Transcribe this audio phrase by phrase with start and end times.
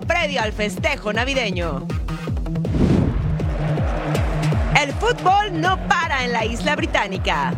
[0.00, 1.86] Previo al festejo navideño.
[4.80, 7.54] El fútbol no para en la isla británica.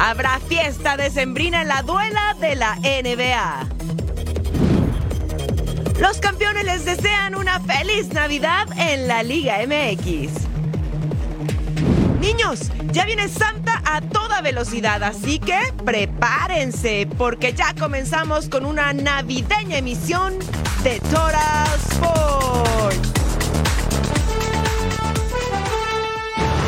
[0.00, 3.68] Habrá fiesta decembrina en la duela de la NBA.
[6.00, 10.59] Los campeones les desean una feliz Navidad en la Liga MX.
[12.20, 18.92] Niños, ya viene Santa a toda velocidad, así que prepárense porque ya comenzamos con una
[18.92, 20.34] navideña emisión
[20.82, 23.12] de Total Sports.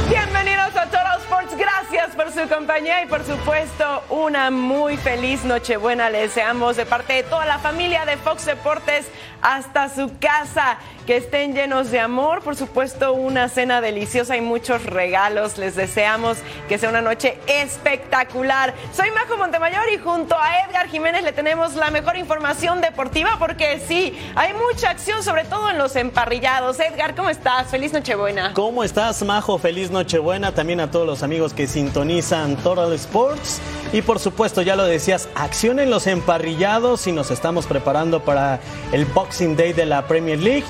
[0.09, 1.02] Bienvenidos a Total
[1.33, 7.15] Gracias por su compañía y por supuesto una muy feliz Nochebuena les deseamos de parte
[7.15, 9.07] de toda la familia de Fox Deportes
[9.43, 10.79] hasta su casa.
[11.07, 15.59] Que estén llenos de amor, por supuesto una cena deliciosa y muchos regalos.
[15.59, 16.39] Les deseamos
[16.69, 18.73] que sea una noche espectacular.
[18.95, 23.81] Soy Majo Montemayor y junto a Edgar Jiménez le tenemos la mejor información deportiva porque
[23.81, 26.79] sí, hay mucha acción, sobre todo en los emparrillados.
[26.79, 27.67] Edgar, ¿cómo estás?
[27.67, 28.55] Feliz Nochebuena.
[28.55, 29.59] ¿Cómo estás, Majo?
[29.59, 33.61] Feliz Nochebuena también a todos los amigos que sintonizan Total Sports.
[33.93, 38.61] Y por supuesto, ya lo decías, acción en los emparrillados y nos estamos preparando para
[38.93, 40.65] el Boxing Day de la Premier League.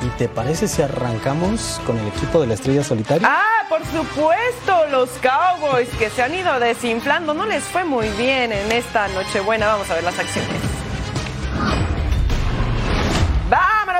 [0.00, 3.28] ¿Y te parece si arrancamos con el equipo de la Estrella Solitaria?
[3.28, 7.34] Ah, por supuesto, los Cowboys que se han ido desinflando.
[7.34, 9.66] No les fue muy bien en esta Nochebuena.
[9.66, 10.56] Vamos a ver las acciones.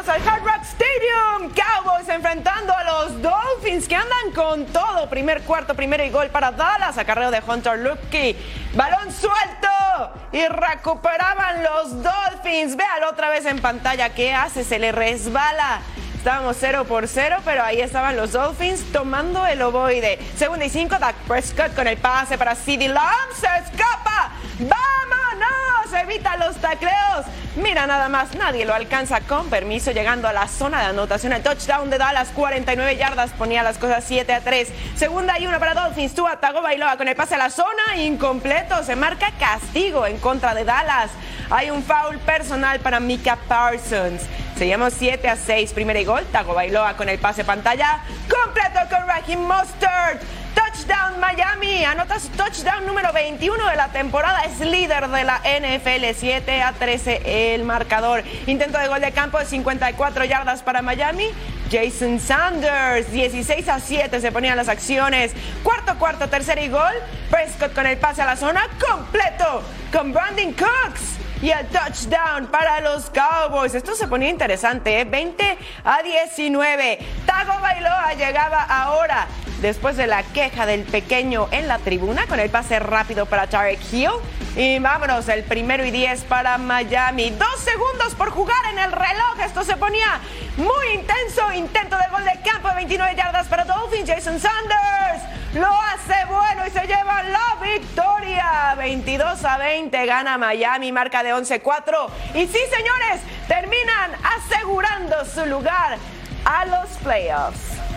[0.07, 1.53] Al Hard Rock Stadium.
[1.53, 5.11] Cowboys enfrentando a los Dolphins que andan con todo.
[5.11, 6.97] Primer cuarto, primero y gol para Dallas.
[6.99, 8.37] Acarreo de Hunter Lupke.
[8.75, 10.13] Balón suelto.
[10.31, 12.77] Y recuperaban los Dolphins.
[12.77, 14.11] Véalo otra vez en pantalla.
[14.11, 14.63] ¿Qué hace?
[14.63, 15.81] Se le resbala.
[16.19, 20.19] Estábamos 0 por 0, pero ahí estaban los Dolphins tomando el ovoide.
[20.37, 23.31] Segunda y 5, Dak Prescott con el pase para CeeDee Lamb.
[23.35, 24.33] Se escapa.
[24.59, 26.03] ¡Vámonos!
[26.03, 27.25] Evita los tacleos.
[27.55, 31.33] Mira nada más, nadie lo alcanza con permiso llegando a la zona de anotación.
[31.33, 34.69] El touchdown de Dallas, 49 yardas, ponía las cosas 7 a 3.
[34.97, 36.15] Segunda y 1 para Dolphins.
[36.15, 38.83] Tua Tagovailoa con el pase a la zona, incompleto.
[38.83, 41.11] Se marca castigo en contra de Dallas.
[41.49, 44.23] Hay un foul personal para Mika Parsons.
[44.59, 46.25] Seguimos 7 a 6, primera y gol.
[46.33, 48.01] Tagovailoa con el pase pantalla.
[48.29, 50.19] Completo con Raheem Mustard.
[50.53, 56.13] Touchdown Miami, anota su touchdown número 21 de la temporada, es líder de la NFL,
[56.13, 58.25] 7 a 13 el marcador.
[58.49, 61.29] Intento de gol de campo de 54 yardas para Miami.
[61.71, 65.35] Jason Sanders, 16 a 7 se ponían las acciones.
[65.63, 66.95] Cuarto, cuarto, tercer y gol.
[67.31, 71.18] Prescott con el pase a la zona completo con Brandon Cooks.
[71.41, 73.73] Y el touchdown para los Cowboys.
[73.75, 75.05] Esto se ponía interesante, ¿eh?
[75.05, 76.99] 20 a 19.
[77.27, 79.29] Tago Bailoa llegaba ahora
[79.61, 83.79] después de la queja del pequeño en la tribuna con el pase rápido para Tarek
[83.93, 84.11] Hill.
[84.59, 87.31] Y vámonos, el primero y 10 para Miami.
[87.31, 89.39] Dos segundos por jugar en el reloj.
[89.45, 90.19] Esto se ponía
[90.57, 91.53] muy intenso.
[91.53, 94.11] Intento de gol de campo de 29 yardas para Dolphins.
[94.11, 95.23] Jason Sanders
[95.55, 98.75] lo hace bueno y se lleva la victoria.
[98.77, 102.11] 22 a 20 gana Miami, marca de 11-4.
[102.35, 105.99] Y sí, señores, terminan asegurando su lugar
[106.45, 107.88] a los playoffs.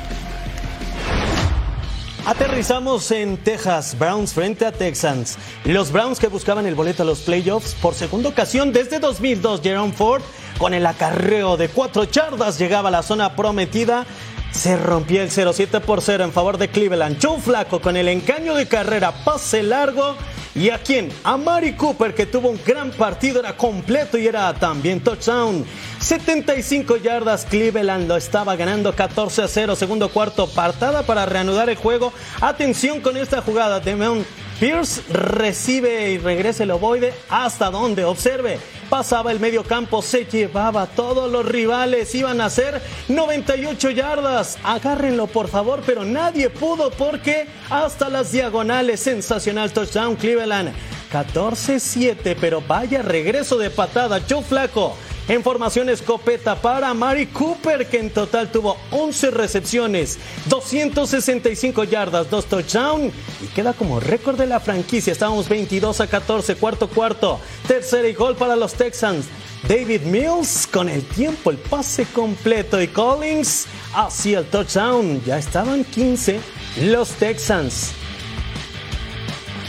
[2.23, 5.39] Aterrizamos en Texas, Browns frente a Texans.
[5.65, 9.91] Los Browns que buscaban el boleto a los playoffs por segunda ocasión desde 2002, Jerome
[9.91, 10.21] Ford
[10.59, 14.05] con el acarreo de cuatro yardas llegaba a la zona prometida.
[14.51, 17.17] Se rompió el 0-7 por 0 en favor de Cleveland.
[17.21, 20.15] Joe Flaco con el engaño de carrera, pase largo.
[20.53, 21.09] ¿Y a quién?
[21.23, 25.65] A Mari Cooper, que tuvo un gran partido, era completo y era también touchdown.
[26.01, 29.75] 75 yardas, Cleveland lo estaba ganando 14 a 0.
[29.77, 32.11] Segundo cuarto, partada para reanudar el juego.
[32.41, 33.79] Atención con esta jugada.
[33.79, 34.25] Demon
[34.61, 38.59] Pierce recibe y regresa el ovoide hasta donde, observe,
[38.91, 44.59] pasaba el medio campo, se llevaba todos los rivales, iban a ser 98 yardas.
[44.63, 50.71] Agárrenlo por favor, pero nadie pudo porque hasta las diagonales, sensacional touchdown Cleveland.
[51.11, 54.21] 14-7, pero vaya regreso de patada.
[54.27, 54.95] Joe Flaco
[55.27, 60.17] en formación escopeta para Mari Cooper, que en total tuvo 11 recepciones,
[60.47, 65.13] 265 yardas, 2 touchdowns y queda como récord de la franquicia.
[65.13, 69.27] Estábamos 22 a 14, cuarto cuarto, tercer y gol para los Texans.
[69.67, 75.21] David Mills con el tiempo, el pase completo y Collins hacia el touchdown.
[75.23, 76.41] Ya estaban 15
[76.81, 78.00] los Texans.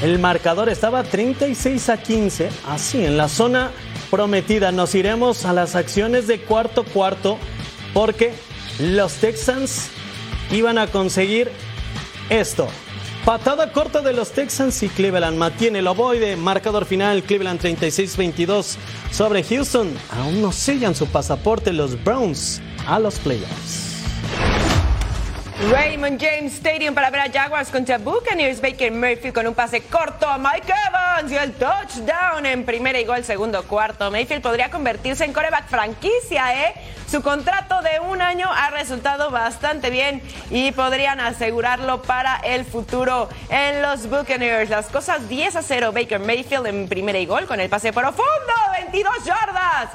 [0.03, 3.71] El marcador estaba 36 a 15, así en la zona
[4.11, 4.73] prometida.
[4.73, 7.39] Nos iremos a las acciones de cuarto cuarto
[7.95, 8.35] porque
[8.81, 9.91] los Texans
[10.51, 11.53] iban a conseguir
[12.31, 12.67] esto.
[13.25, 16.35] Patada corta de los Texans y Cleveland mantiene el ovoide.
[16.35, 18.75] Marcador final, Cleveland 36-22
[19.13, 19.89] sobre Houston.
[20.11, 23.92] Aún no sellan su pasaporte los Browns a los playoffs.
[25.71, 28.61] Raymond James Stadium para ver a Jaguars contra Buccaneers.
[28.61, 33.05] Baker Mayfield con un pase corto a Mike Evans y el touchdown en primera y
[33.05, 34.11] gol segundo cuarto.
[34.11, 36.75] Mayfield podría convertirse en coreback franquicia, ¿eh?
[37.09, 40.21] Su contrato de un año ha resultado bastante bien
[40.51, 44.69] y podrían asegurarlo para el futuro en los Buccaneers.
[44.69, 45.93] Las cosas 10 a 0.
[45.93, 48.25] Baker Mayfield en primera y gol con el pase profundo,
[48.81, 49.91] 22 yardas.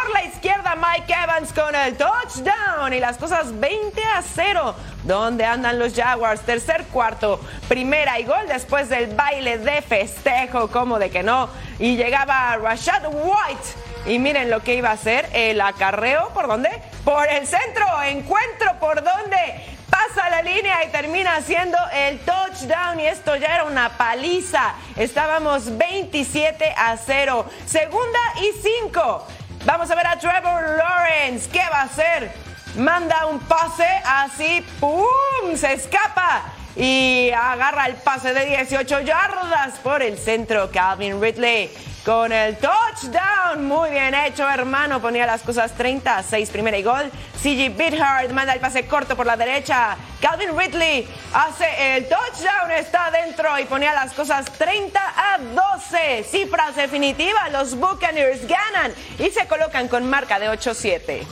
[0.00, 4.74] Por la izquierda, Mike Evans con el touchdown y las cosas 20 a 0.
[5.02, 6.42] ¿Dónde andan los Jaguars?
[6.42, 11.48] Tercer cuarto, primera y gol después del baile de festejo, como de que no.
[11.80, 14.06] Y llegaba Rashad White.
[14.06, 16.28] Y miren lo que iba a hacer el acarreo.
[16.28, 16.70] ¿Por dónde?
[17.04, 17.84] Por el centro.
[18.04, 23.64] Encuentro por dónde pasa la línea y termina haciendo el touchdown y esto ya era
[23.64, 24.74] una paliza.
[24.96, 27.46] Estábamos 27 a 0.
[27.66, 28.52] Segunda y
[28.84, 29.26] 5.
[29.64, 31.48] Vamos a ver a Trevor Lawrence.
[31.50, 32.32] ¿Qué va a hacer?
[32.76, 35.56] Manda un pase así, ¡pum!
[35.56, 36.42] Se escapa
[36.78, 40.70] y agarra el pase de 18 yardas por el centro.
[40.70, 41.70] Calvin Ridley
[42.04, 43.66] con el touchdown.
[43.66, 45.00] Muy bien hecho, hermano.
[45.00, 47.10] Ponía las cosas 30 a 6, primera y gol.
[47.42, 49.96] CG Bithard manda el pase corto por la derecha.
[50.20, 56.24] Calvin Ridley hace el touchdown, está dentro y ponía las cosas 30 a 12.
[56.30, 61.26] Cifras definitivas, los Buccaneers ganan y se colocan con marca de 8-7.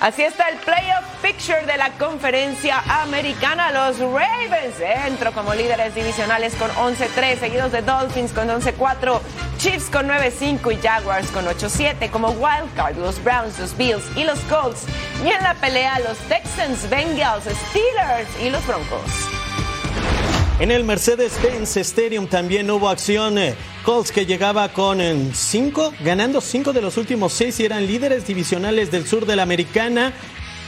[0.00, 3.72] Así está el playoff picture de la conferencia americana.
[3.72, 9.20] Los Ravens entro como líderes divisionales con 11-3, seguidos de Dolphins con 11-4,
[9.58, 12.96] Chiefs con 9-5 y Jaguars con 8-7 como wildcard.
[12.96, 14.84] Los Browns, los Bills y los Colts.
[15.24, 19.37] Y en la pelea los Texans, Bengals, Steelers y los Broncos.
[20.60, 23.38] En el Mercedes-Benz Stadium también hubo acción.
[23.38, 25.00] Eh, Colts que llegaba con
[25.32, 29.44] 5, ganando 5 de los últimos 6 y eran líderes divisionales del sur de la
[29.44, 30.12] americana.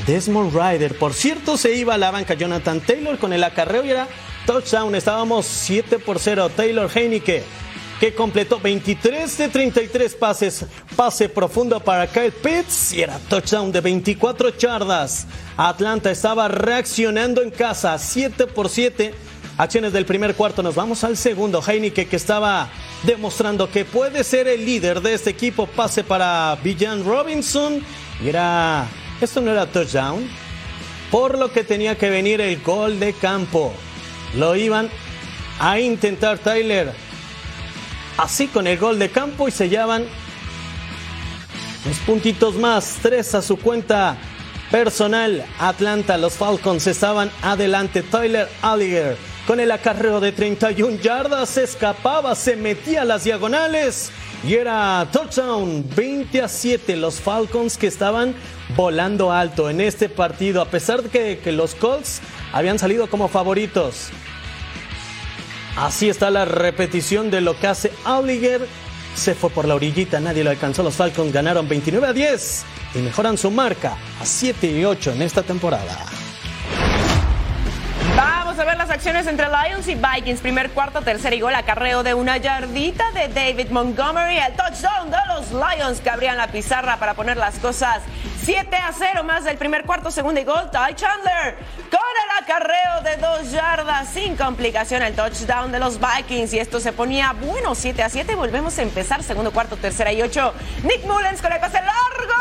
[0.06, 3.90] Desmond Ryder, por cierto, se iba a la banca Jonathan Taylor con el acarreo y
[3.90, 4.06] era
[4.46, 4.94] touchdown.
[4.94, 6.52] Estábamos 7 por 0.
[6.54, 7.42] Taylor Heineke
[7.98, 10.66] que completó 23 de 33 pases.
[10.94, 15.26] Pase profundo para Kyle Pitts y era touchdown de 24 yardas.
[15.56, 19.12] Atlanta estaba reaccionando en casa 7 por 7
[19.60, 21.62] Acciones del primer cuarto, nos vamos al segundo.
[21.62, 22.70] Heineke que estaba
[23.02, 25.66] demostrando que puede ser el líder de este equipo.
[25.66, 27.84] Pase para Villan Robinson.
[28.24, 28.86] Y era.
[29.20, 30.26] Esto no era touchdown.
[31.10, 33.74] Por lo que tenía que venir el gol de campo.
[34.34, 34.88] Lo iban
[35.58, 36.94] a intentar Tyler.
[38.16, 40.06] Así con el gol de campo y sellaban
[41.86, 42.96] los puntitos más.
[43.02, 44.16] Tres a su cuenta
[44.70, 45.44] personal.
[45.58, 48.02] Atlanta, los Falcons estaban adelante.
[48.02, 54.10] Tyler Alliger con el acarreo de 31 yardas, se escapaba, se metía a las diagonales
[54.46, 56.96] y era touchdown 20 a 7.
[56.96, 58.34] Los Falcons que estaban
[58.76, 62.20] volando alto en este partido, a pesar de que, los Colts
[62.52, 64.10] habían salido como favoritos.
[65.76, 68.66] Así está la repetición de lo que hace Alliger.
[69.14, 70.82] Se fue por la orillita, nadie lo alcanzó.
[70.82, 75.22] Los Falcons ganaron 29 a 10 y mejoran su marca a 7 y 8 en
[75.22, 76.06] esta temporada
[78.60, 80.40] a ver las acciones entre Lions y Vikings.
[80.40, 84.36] Primer cuarto, tercer y gol, acarreo de una yardita de David Montgomery.
[84.36, 88.00] El touchdown de los Lions que abrían la pizarra para poner las cosas
[88.44, 90.70] 7 a 0 más del primer cuarto, segundo y gol.
[90.70, 91.56] Ty Chandler
[91.90, 95.02] con el acarreo de dos yardas sin complicación.
[95.02, 98.34] El touchdown de los Vikings y esto se ponía bueno 7 a 7.
[98.34, 100.52] Volvemos a empezar segundo cuarto, tercera y ocho.
[100.82, 102.40] Nick Mullens con el pase largo.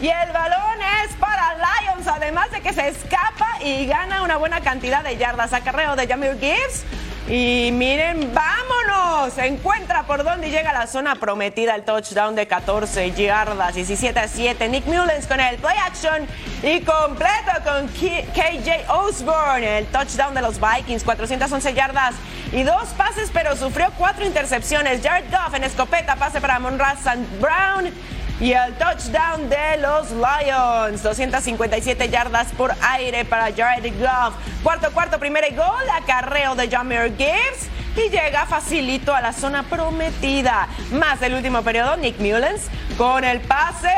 [0.00, 4.60] Y el balón es para Lions, además de que se escapa y gana una buena
[4.60, 5.52] cantidad de yardas.
[5.52, 6.84] Acarreo de Jamir Gibbs.
[7.28, 9.36] Y miren, vámonos.
[9.38, 14.68] encuentra por dónde llega la zona prometida el touchdown de 14 yardas, 17 a 7.
[14.68, 16.26] Nick Mullens con el play action
[16.62, 19.78] y completo con KJ Osborne.
[19.78, 22.14] El touchdown de los Vikings, 411 yardas
[22.52, 25.02] y dos pases, pero sufrió cuatro intercepciones.
[25.02, 27.18] Jared Goff en escopeta, pase para Monra St.
[27.40, 27.92] Brown.
[28.40, 34.34] Y el touchdown de los Lions, 257 yardas por aire para Jared Goff.
[34.62, 39.64] Cuarto, cuarto, primera y gol, acarreo de Jameer Gibbs y llega facilito a la zona
[39.64, 40.68] prometida.
[40.92, 43.92] Más del último periodo, Nick Mullens con el pase.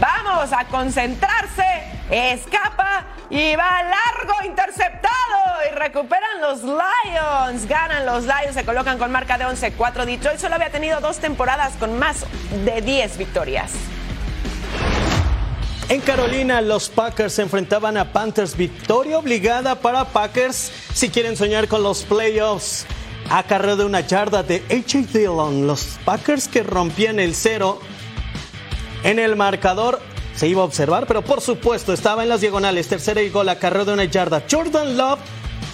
[0.00, 1.64] Vamos a concentrarse.
[2.10, 5.39] Escapa y va largo, interceptado.
[5.68, 7.66] Y recuperan los Lions.
[7.66, 10.04] Ganan los Lions, se colocan con marca de 11-4.
[10.04, 12.24] Detroit solo había tenido dos temporadas con más
[12.64, 13.72] de 10 victorias.
[15.88, 18.56] En Carolina, los Packers se enfrentaban a Panthers.
[18.56, 22.86] Victoria obligada para Packers si quieren soñar con los playoffs.
[23.28, 25.02] A carrera de una yarda de H.A.
[25.02, 27.80] Dillon, los Packers que rompían el cero
[29.02, 30.00] en el marcador
[30.34, 32.88] se iba a observar, pero por supuesto estaba en las diagonales.
[32.88, 34.42] Tercera y gol a carrera de una yarda.
[34.50, 35.20] Jordan Love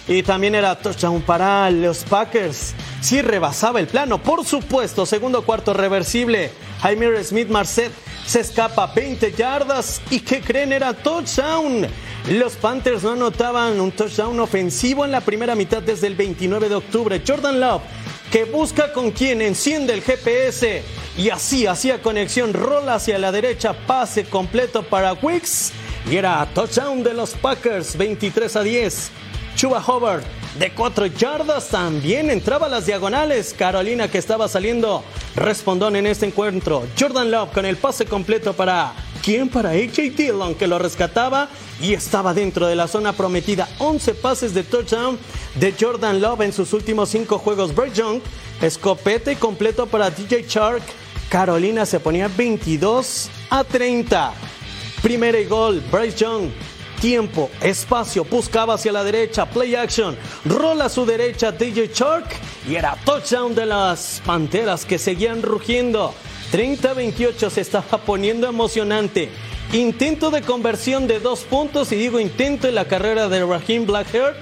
[0.08, 2.74] y también era touchdown para los Packers.
[3.00, 5.04] Sí rebasaba el plano, por supuesto.
[5.04, 6.50] Segundo cuarto reversible.
[6.80, 7.90] Jaime Smith Marcet
[8.26, 10.00] se escapa 20 yardas.
[10.10, 10.72] ¿Y qué creen?
[10.72, 11.86] Era touchdown.
[12.30, 16.74] Los Panthers no anotaban un touchdown ofensivo en la primera mitad desde el 29 de
[16.74, 17.22] octubre.
[17.26, 17.82] Jordan Love,
[18.30, 20.82] que busca con quien enciende el GPS
[21.16, 25.72] y así hacía conexión, rola hacia la derecha, pase completo para Wicks
[26.10, 29.10] y era touchdown de los Packers, 23 a 10.
[29.56, 30.22] Chuba Hobart
[30.58, 33.54] de 4 yardas también entraba a las diagonales.
[33.56, 35.02] Carolina que estaba saliendo
[35.34, 36.86] respondón en este encuentro.
[36.98, 38.92] Jordan Love con el pase completo para
[39.24, 39.48] ¿quién?
[39.48, 41.48] Para AJ Dillon que lo rescataba
[41.80, 43.66] y estaba dentro de la zona prometida.
[43.78, 45.18] 11 pases de touchdown
[45.54, 47.74] de Jordan Love en sus últimos 5 juegos.
[47.74, 48.20] Bryce Young,
[48.60, 50.82] escopete completo para DJ Shark.
[51.30, 54.34] Carolina se ponía 22 a 30.
[55.02, 56.50] Primera y gol, Bryce Young
[56.96, 62.26] tiempo, espacio, buscaba hacia la derecha, play action, rola a su derecha DJ Shark
[62.68, 66.14] y era touchdown de las Panteras que seguían rugiendo.
[66.52, 69.30] 30-28 se estaba poniendo emocionante.
[69.72, 74.36] Intento de conversión de dos puntos y digo intento en la carrera de Raheem Blackheart.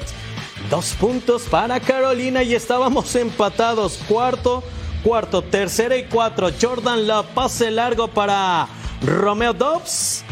[0.70, 4.00] Dos puntos para Carolina y estábamos empatados.
[4.08, 4.62] Cuarto,
[5.02, 6.50] cuarto, tercera y cuatro.
[6.60, 8.68] Jordan Love, pase largo para
[9.02, 10.24] Romeo Dobbs.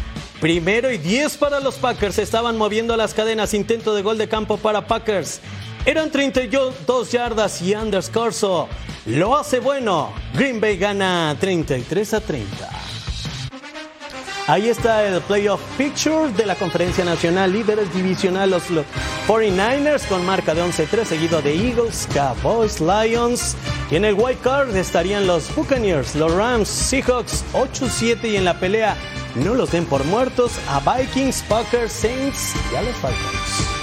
[0.43, 2.19] Primero y 10 para los Packers.
[2.19, 3.53] Estaban moviendo las cadenas.
[3.53, 5.39] Intento de gol de campo para Packers.
[5.85, 8.67] Eran 32 yardas y Anders Corso
[9.05, 10.11] lo hace bueno.
[10.33, 12.69] Green Bay gana 33 a 30.
[14.45, 18.63] Ahí está el playoff picture de la Conferencia Nacional, líderes divisional los
[19.25, 23.55] 49ers con marca de 11-3, seguido de Eagles, Cowboys, Lions.
[23.89, 28.59] Y en el wild card estarían los Buccaneers, los Rams, Seahawks 8-7 y en la
[28.59, 28.97] pelea
[29.35, 33.82] no los den por muertos a Vikings, Packers, Saints y a los Falcons.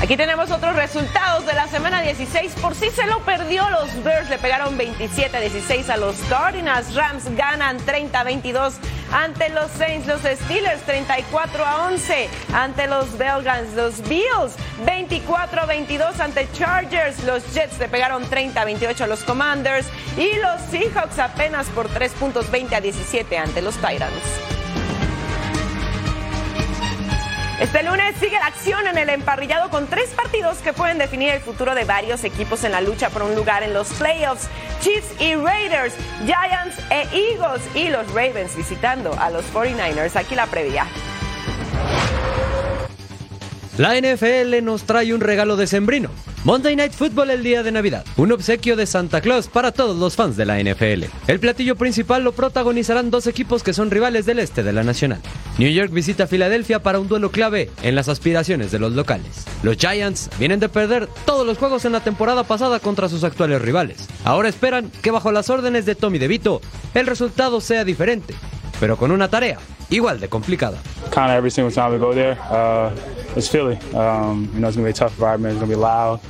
[0.00, 2.54] Aquí tenemos otros resultados de la semana 16.
[2.62, 6.94] Por si se lo perdió, los Bears le pegaron 27-16 a los Cardinals.
[6.94, 8.74] Rams ganan 30-22
[9.12, 10.06] ante los Saints.
[10.06, 13.74] Los Steelers 34 11 ante los Belgans.
[13.74, 14.54] Los Bills
[14.86, 17.24] 24-22 ante Chargers.
[17.24, 19.88] Los Jets le pegaron 30-28 a los Commanders.
[20.16, 24.57] Y los Seahawks apenas por 3 puntos 20 a 17 ante los Titans.
[27.60, 31.40] Este lunes sigue la acción en el emparrillado con tres partidos que pueden definir el
[31.40, 34.48] futuro de varios equipos en la lucha por un lugar en los playoffs.
[34.80, 35.92] Chiefs y Raiders,
[36.24, 40.14] Giants e Eagles y los Ravens visitando a los 49ers.
[40.14, 40.86] Aquí la previa.
[43.78, 46.10] La NFL nos trae un regalo de sembrino.
[46.42, 48.04] Monday Night Football el día de Navidad.
[48.16, 51.04] Un obsequio de Santa Claus para todos los fans de la NFL.
[51.28, 55.20] El platillo principal lo protagonizarán dos equipos que son rivales del este de la Nacional.
[55.58, 59.44] New York visita Filadelfia para un duelo clave en las aspiraciones de los locales.
[59.62, 63.62] Los Giants vienen de perder todos los juegos en la temporada pasada contra sus actuales
[63.62, 64.08] rivales.
[64.24, 66.60] Ahora esperan que bajo las órdenes de Tommy DeVito
[66.94, 68.34] el resultado sea diferente,
[68.80, 69.58] pero con una tarea
[69.88, 70.78] igual de complicada.
[73.36, 73.76] It's Philly.
[73.94, 75.52] Um, you know, it's gonna be a tough environment.
[75.52, 76.20] It's gonna be loud.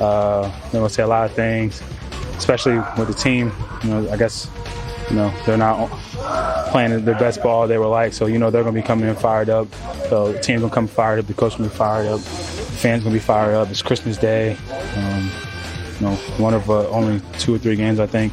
[0.00, 1.82] Uh, they're gonna say a lot of things,
[2.36, 3.52] especially with the team.
[3.82, 4.50] You know, I guess
[5.10, 5.90] you know they're not
[6.70, 8.12] playing their best ball they were like.
[8.12, 9.68] So you know they're gonna be coming in fired up.
[10.08, 11.26] So the team's gonna come fired up.
[11.26, 12.20] The coach gonna be fired up.
[12.20, 13.70] The fans gonna be fired up.
[13.70, 14.56] It's Christmas Day.
[14.96, 15.30] Um,
[15.98, 18.32] you know, one of uh, only two or three games I think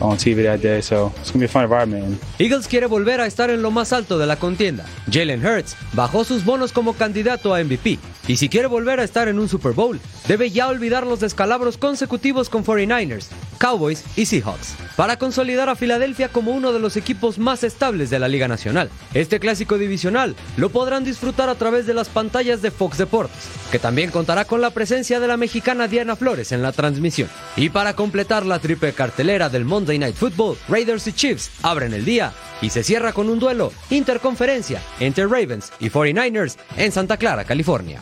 [0.00, 2.20] on TV that day, so it's gonna be a fun environment.
[2.38, 4.84] Eagles quiere volver a estar en lo más alto de la contienda.
[5.10, 7.98] Jalen Hurts bajó sus bonos como candidato a MVP.
[8.28, 11.76] Y si quiere volver a estar en un Super Bowl, debe ya olvidar los descalabros
[11.76, 13.26] consecutivos con 49ers,
[13.60, 18.18] Cowboys y Seahawks, para consolidar a Filadelfia como uno de los equipos más estables de
[18.18, 18.90] la Liga Nacional.
[19.12, 23.78] Este clásico divisional lo podrán disfrutar a través de las pantallas de Fox Deportes, que
[23.78, 27.28] también contará con la presencia de la mexicana Diana Flores en la transmisión.
[27.54, 32.06] Y para completar la triple cartelera del Monday Night Football, Raiders y Chiefs abren el
[32.06, 37.44] día y se cierra con un duelo interconferencia entre Ravens y 49ers en Santa Clara,
[37.44, 38.00] California.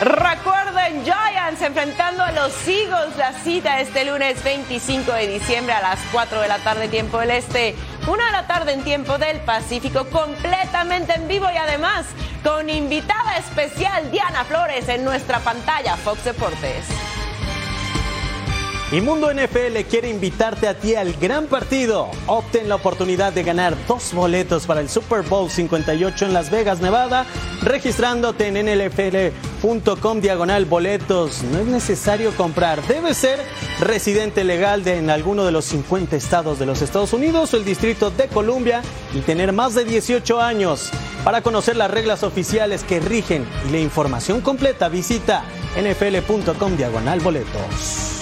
[0.00, 3.16] Recuerden, Giants enfrentando a los Eagles.
[3.16, 7.32] La cita este lunes 25 de diciembre a las 4 de la tarde, tiempo del
[7.32, 7.74] Este,
[8.06, 12.06] 1 de la tarde en tiempo del Pacífico, completamente en vivo y además
[12.44, 16.86] con invitada especial Diana Flores en nuestra pantalla Fox Deportes.
[18.90, 22.08] Y Mundo NFL quiere invitarte a ti al gran partido.
[22.26, 26.80] Obtén la oportunidad de ganar dos boletos para el Super Bowl 58 en Las Vegas,
[26.80, 27.26] Nevada,
[27.60, 31.42] registrándote en nlfl.com diagonal boletos.
[31.42, 33.38] No es necesario comprar, debes ser
[33.78, 37.66] residente legal de en alguno de los 50 estados de los Estados Unidos o el
[37.66, 38.80] Distrito de Columbia
[39.12, 40.90] y tener más de 18 años.
[41.24, 45.44] Para conocer las reglas oficiales que rigen y la información completa, visita
[45.76, 48.18] nfl.com diagonal boletos.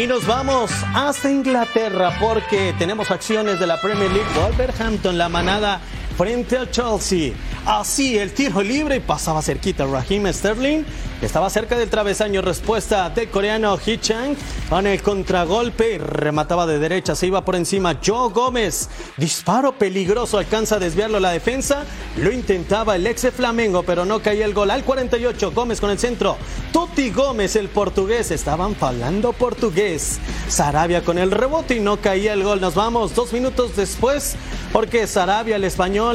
[0.00, 4.26] Y nos vamos hasta Inglaterra porque tenemos acciones de la Premier League.
[4.34, 5.78] Wolverhampton, la manada
[6.20, 7.32] frente al Chelsea.
[7.64, 10.84] Así el tiro libre pasaba cerquita Raheem Sterling.
[11.22, 12.42] Estaba cerca del travesaño.
[12.42, 14.36] Respuesta del coreano Hee Chang
[14.68, 15.96] con el contragolpe.
[15.98, 17.14] Remataba de derecha.
[17.14, 18.90] Se iba por encima Joe Gómez.
[19.16, 20.36] Disparo peligroso.
[20.36, 21.84] Alcanza a desviarlo la defensa.
[22.18, 24.70] Lo intentaba el ex Flamengo, pero no caía el gol.
[24.70, 25.52] Al 48.
[25.52, 26.36] Gómez con el centro.
[26.72, 28.30] Tuti Gómez, el portugués.
[28.30, 30.18] Estaban hablando portugués.
[30.48, 32.60] Sarabia con el rebote y no caía el gol.
[32.60, 34.36] Nos vamos dos minutos después
[34.72, 36.09] porque Sarabia, el español,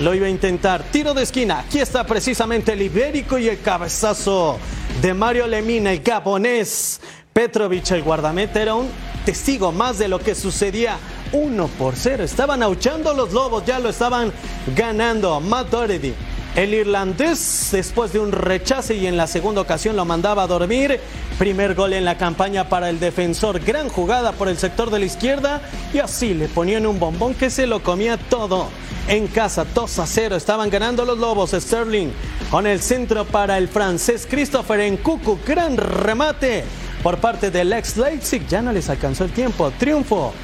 [0.00, 0.82] lo iba a intentar.
[0.90, 1.60] Tiro de esquina.
[1.60, 4.58] Aquí está precisamente el ibérico y el cabezazo
[5.00, 7.00] de Mario Lemina, el gabonés.
[7.32, 8.90] Petrovic, el guardameta, era un
[9.24, 10.98] testigo más de lo que sucedía.
[11.32, 12.24] 1 por 0.
[12.24, 14.32] Estaban auchando los lobos, ya lo estaban
[14.76, 15.40] ganando.
[15.40, 16.14] Matt Doherty,
[16.54, 21.00] el irlandés, después de un rechace y en la segunda ocasión lo mandaba a dormir.
[21.38, 23.58] Primer gol en la campaña para el defensor.
[23.60, 25.62] Gran jugada por el sector de la izquierda.
[25.94, 28.68] Y así le ponían un bombón que se lo comía todo.
[29.08, 30.36] En casa, 2 a 0.
[30.36, 31.52] Estaban ganando los Lobos.
[31.52, 32.10] Sterling
[32.50, 35.38] con el centro para el francés Christopher en Cucu.
[35.46, 36.64] Gran remate
[37.02, 38.46] por parte del ex Leipzig.
[38.46, 39.72] Ya no les alcanzó el tiempo.
[39.78, 40.34] Triunfo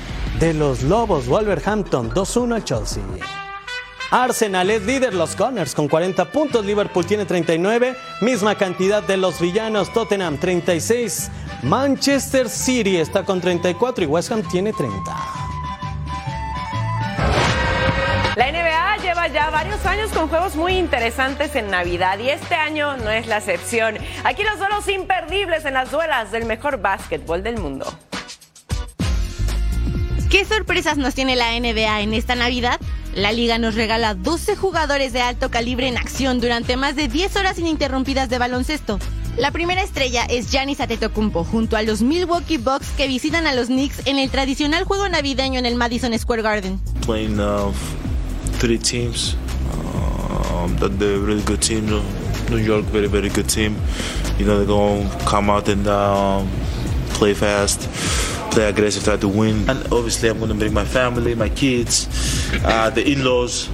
[0.40, 1.28] de los Lobos.
[1.28, 3.47] Wolverhampton 2-1 al Chelsea.
[4.10, 9.38] Arsenal es líder, los Gunners con 40 puntos, Liverpool tiene 39, misma cantidad de los
[9.38, 11.30] villanos, Tottenham 36,
[11.62, 14.98] Manchester City está con 34 y West Ham tiene 30.
[18.36, 22.96] La NBA lleva ya varios años con juegos muy interesantes en Navidad y este año
[22.96, 23.98] no es la excepción.
[24.24, 27.84] Aquí los duelos imperdibles en las duelas del mejor básquetbol del mundo.
[30.30, 32.80] ¿Qué sorpresas nos tiene la NBA en esta Navidad?
[33.18, 37.34] La liga nos regala 12 jugadores de alto calibre en acción durante más de 10
[37.34, 39.00] horas ininterrumpidas de baloncesto.
[39.36, 43.66] La primera estrella es Giannis Antetokounmpo junto a los Milwaukee Bucks que visitan a los
[43.66, 46.80] Knicks en el tradicional juego navideño en el Madison Square Garden.
[47.04, 47.72] Playing uh,
[48.60, 49.36] three teams,
[50.52, 51.86] um, that they're really good team.
[52.50, 53.74] New York, very very good team.
[54.38, 56.48] You know they're going come out and um,
[57.14, 57.88] play fast.
[58.58, 59.70] Play aggressive, try to win.
[59.70, 62.08] And obviously, I'm going to bring my family, my kids,
[62.64, 63.68] uh, the in-laws.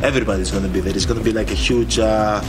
[0.00, 0.94] Everybody's going to be there.
[0.94, 2.40] It's going to be like a huge, uh,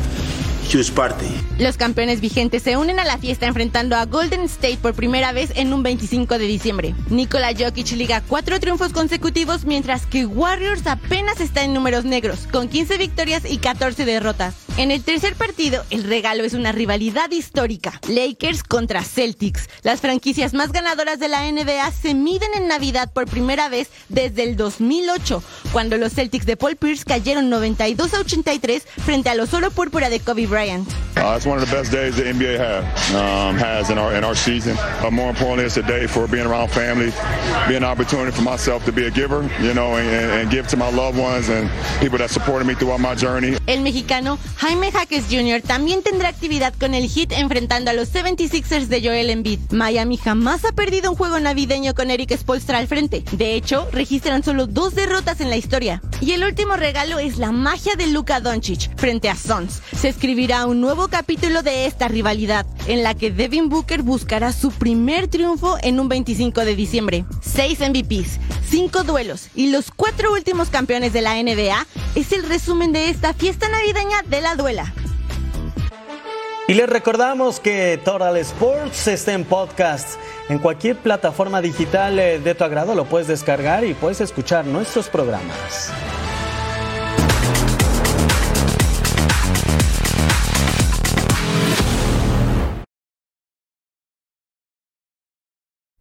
[1.58, 5.52] Los campeones vigentes se unen a la fiesta enfrentando a Golden State por primera vez
[5.56, 6.94] en un 25 de diciembre.
[7.10, 12.70] Nikola Jokic liga cuatro triunfos consecutivos mientras que Warriors apenas está en números negros, con
[12.70, 14.54] 15 victorias y 14 derrotas.
[14.78, 18.00] En el tercer partido, el regalo es una rivalidad histórica.
[18.08, 19.68] Lakers contra Celtics.
[19.82, 24.44] Las franquicias más ganadoras de la NBA se miden en Navidad por primera vez desde
[24.44, 29.54] el 2008, cuando los Celtics de Paul Pierce cayeron 92 a 83 frente a los
[29.54, 30.59] oro púrpura de Kobe Bryant.
[31.16, 32.84] Uh, it's one of the best days the NBA have,
[33.16, 34.76] um, has in our in our season.
[34.78, 37.12] Uh, more importantly, it's a day for being around family,
[37.68, 40.78] be an opportunity for myself to be a giver, you know, and, and give to
[40.78, 41.70] my loved ones and
[42.00, 43.58] people that supported me throughout my journey.
[43.68, 45.62] El mexicano Jaime Jaques Jr.
[45.66, 49.60] también tendrá actividad con el Heat enfrentando a los 76ers de Joel Embiid.
[49.72, 53.24] Miami jamás ha perdido un juego navideño con Eric Spoelstra al frente.
[53.32, 56.02] De hecho, registran solo dos derrotas en la historia.
[56.22, 59.82] Y el último regalo es la magia de Luka Doncic frente a Suns.
[59.96, 64.72] Se escribirá un nuevo capítulo de esta rivalidad, en la que Devin Booker buscará su
[64.72, 67.26] primer triunfo en un 25 de diciembre.
[67.40, 71.86] Seis MVPs, cinco duelos y los cuatro últimos campeones de la NBA
[72.16, 74.92] es el resumen de esta fiesta navideña de la duela.
[76.68, 80.20] Y les recordamos que Total Sports está en podcast.
[80.50, 85.10] En cualquier plataforma digital eh, de tu agrado lo puedes descargar y puedes escuchar nuestros
[85.10, 85.92] programas.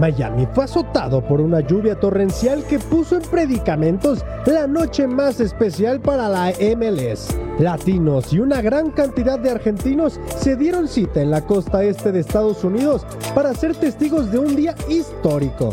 [0.00, 6.00] Miami fue azotado por una lluvia torrencial que puso en predicamentos la noche más especial
[6.00, 7.28] para la MLS.
[7.58, 12.20] Latinos y una gran cantidad de argentinos se dieron cita en la costa este de
[12.20, 15.70] Estados Unidos para ser testigos de un día histórico.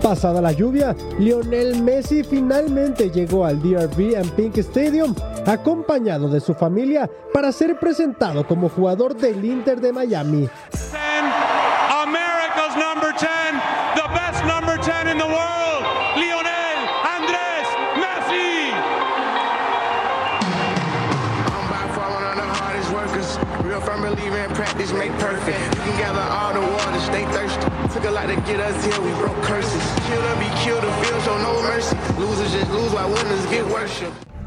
[0.00, 5.12] Pasada la lluvia, Lionel Messi finalmente llegó al DRV and Pink Stadium
[5.44, 10.48] acompañado de su familia para ser presentado como jugador del Inter de Miami.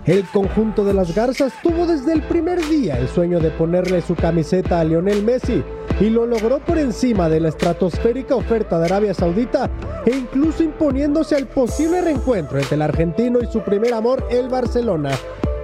[0.06, 4.16] El conjunto de las Garzas tuvo desde el primer día el sueño de ponerle su
[4.16, 5.64] camiseta a Lionel Messi
[6.00, 9.70] y lo logró por encima de la estratosférica oferta de Arabia Saudita
[10.06, 15.12] e incluso imponiéndose al posible reencuentro entre el argentino y su primer amor, el Barcelona.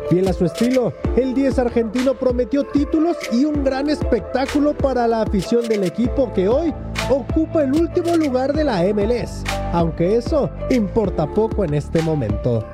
[0.09, 5.21] Fiel a su estilo, el 10 argentino prometió títulos y un gran espectáculo para la
[5.21, 6.73] afición del equipo que hoy
[7.11, 12.65] ocupa el último lugar de la MLS, aunque eso importa poco en este momento.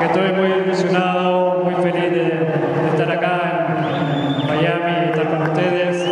[0.00, 6.08] Estoy muy emocionado, muy feliz de, de estar acá en Miami estar con ustedes.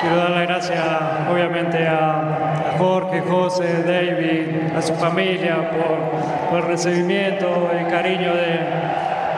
[0.00, 0.80] Quiero dar las gracias,
[1.30, 2.29] obviamente, a
[2.80, 8.58] Jorge, José, David, a su familia por, por el recibimiento, el cariño de,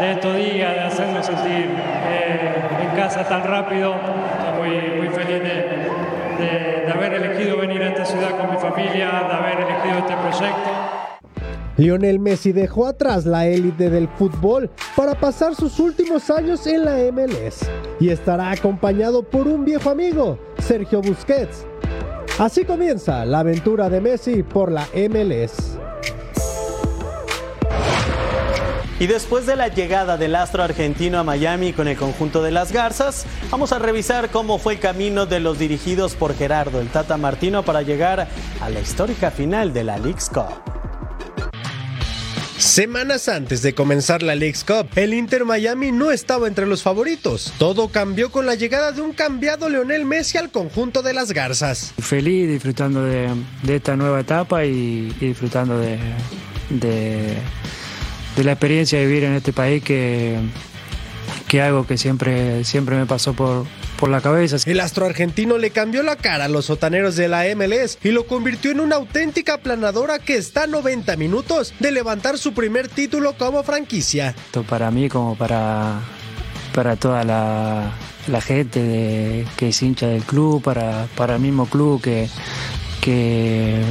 [0.00, 1.68] de estos días, de hacernos sentir
[2.08, 3.96] eh, en casa tan rápido.
[3.96, 8.58] Estoy muy, muy feliz de, de, de haber elegido venir a esta ciudad con mi
[8.58, 10.70] familia, de haber elegido este proyecto.
[11.76, 16.96] Lionel Messi dejó atrás la élite del fútbol para pasar sus últimos años en la
[17.10, 21.66] MLS y estará acompañado por un viejo amigo, Sergio Busquets.
[22.38, 25.78] Así comienza la aventura de Messi por la MLS.
[28.98, 32.72] Y después de la llegada del astro argentino a Miami con el conjunto de las
[32.72, 37.16] Garzas, vamos a revisar cómo fue el camino de los dirigidos por Gerardo el Tata
[37.16, 38.28] Martino para llegar
[38.60, 40.91] a la histórica final de la League's Cup.
[42.62, 47.52] Semanas antes de comenzar la League's Cup, el Inter Miami no estaba entre los favoritos.
[47.58, 51.92] Todo cambió con la llegada de un cambiado Leonel Messi al conjunto de las Garzas.
[51.98, 53.34] Feliz disfrutando de,
[53.66, 55.98] esta nueva etapa y, disfrutando de,
[58.36, 60.38] la experiencia de vivir en este país que,
[61.48, 63.66] que algo que siempre, siempre me pasó por,
[64.02, 64.56] por la cabeza.
[64.68, 68.26] El astro argentino le cambió la cara a los sotaneros de la MLS y lo
[68.26, 73.34] convirtió en una auténtica planadora que está a 90 minutos de levantar su primer título
[73.38, 74.30] como franquicia.
[74.30, 76.00] Esto para mí como para,
[76.74, 77.92] para toda la,
[78.26, 82.28] la gente de, que es hincha del club, para, para el mismo club que,
[83.00, 83.84] que,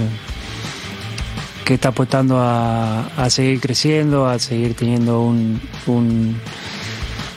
[1.63, 6.35] que está apostando a, a, seguir creciendo, a seguir teniendo un, un,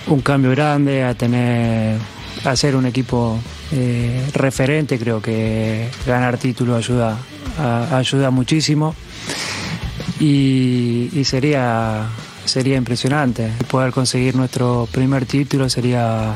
[0.09, 2.01] un cambio grande, a tener
[2.45, 3.39] a ser un equipo
[3.73, 7.17] eh, referente, creo que ganar título ayuda,
[7.91, 8.95] ayuda muchísimo
[10.21, 12.09] y, y, sería,
[12.45, 13.51] sería impresionante.
[13.71, 16.35] Poder conseguir nuestro primer título sería,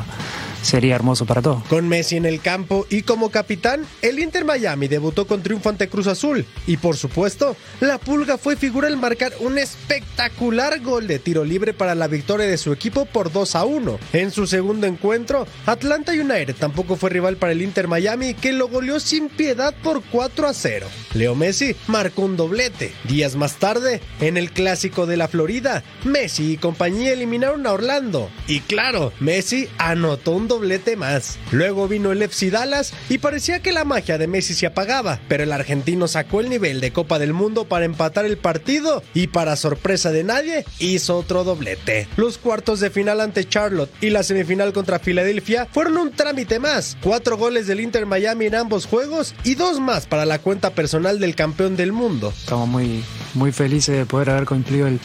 [0.61, 1.63] sería hermoso para todos.
[1.65, 5.89] Con Messi en el campo y como capitán, el Inter Miami debutó con triunfo ante
[5.89, 6.45] Cruz Azul.
[6.67, 11.73] Y por supuesto, la Pulga fue figura al marcar un espectacular gol de tiro libre
[11.73, 13.99] para la victoria de su equipo por 2 a 1.
[14.13, 18.67] En su segundo encuentro, Atlanta United tampoco fue rival para el Inter Miami, que lo
[18.67, 20.87] goleó sin piedad por 4 a 0.
[21.13, 22.93] Leo Messi marcó un doblete.
[23.05, 28.29] Días más tarde, en el clásico de la Florida, Messi y compañía eliminaron a Orlando.
[28.47, 31.39] Y claro, Messi anotó un doblete más.
[31.51, 35.43] Luego vino el FC Dallas y parecía que la magia de Messi se apagaba, pero
[35.43, 39.55] el argentino sacó el nivel de Copa del Mundo para empatar el partido y para
[39.55, 42.09] sorpresa de nadie, hizo otro doblete.
[42.17, 46.97] Los cuartos de final ante Charlotte y la semifinal contra Filadelfia fueron un trámite más.
[47.01, 51.19] Cuatro goles del Inter Miami en ambos juegos y dos más para la cuenta personal
[51.19, 52.33] del campeón del mundo.
[52.35, 53.03] Estamos muy,
[53.35, 54.99] muy felices de poder haber cumplido el,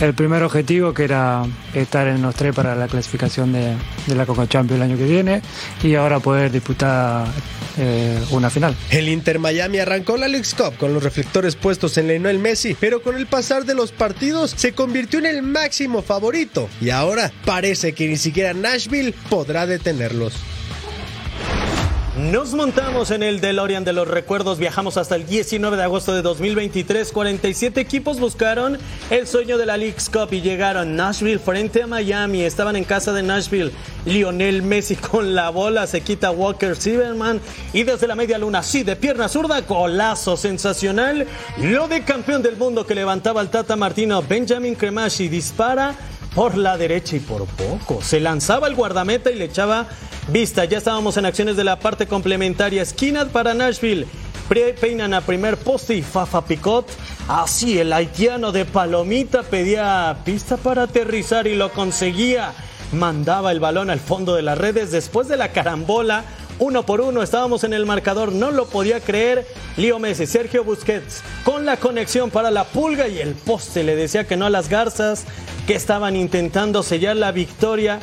[0.00, 3.74] el primer objetivo que era estar en los tres para la clasificación de,
[4.14, 5.42] la Coca Champions el año que viene
[5.82, 7.26] y ahora poder disputar
[7.78, 8.74] eh, una final.
[8.90, 13.02] El Inter Miami arrancó la League's Cup con los reflectores puestos en Lionel Messi, pero
[13.02, 17.92] con el pasar de los partidos se convirtió en el máximo favorito y ahora parece
[17.92, 20.34] que ni siquiera Nashville podrá detenerlos.
[22.14, 26.20] Nos montamos en el DeLorean de los recuerdos, viajamos hasta el 19 de agosto de
[26.20, 27.10] 2023.
[27.10, 28.76] 47 equipos buscaron
[29.08, 32.42] el sueño de la League's Cup y llegaron Nashville frente a Miami.
[32.42, 33.72] Estaban en casa de Nashville.
[34.04, 37.40] Lionel Messi con la bola, se quita Walker Zimmerman
[37.72, 41.26] y desde la media luna, sí, de pierna zurda, golazo sensacional.
[41.62, 45.96] Lo de campeón del mundo que levantaba el Tata Martino, Benjamin Cremashi, dispara
[46.34, 48.02] por la derecha y por poco.
[48.02, 49.86] Se lanzaba el guardameta y le echaba
[50.28, 50.64] vista.
[50.64, 52.82] Ya estábamos en acciones de la parte complementaria.
[52.82, 54.06] Esquina para Nashville.
[54.80, 56.86] Peinan a primer poste y Fafa Picot.
[57.26, 62.52] Así el haitiano de Palomita pedía pista para aterrizar y lo conseguía.
[62.92, 66.24] Mandaba el balón al fondo de las redes después de la carambola.
[66.58, 69.46] Uno por uno estábamos en el marcador, no lo podía creer.
[69.76, 74.26] Leo Messi, Sergio Busquets con la conexión para la pulga y el poste le decía
[74.26, 75.24] que no a las garzas
[75.66, 78.00] que estaban intentando sellar la victoria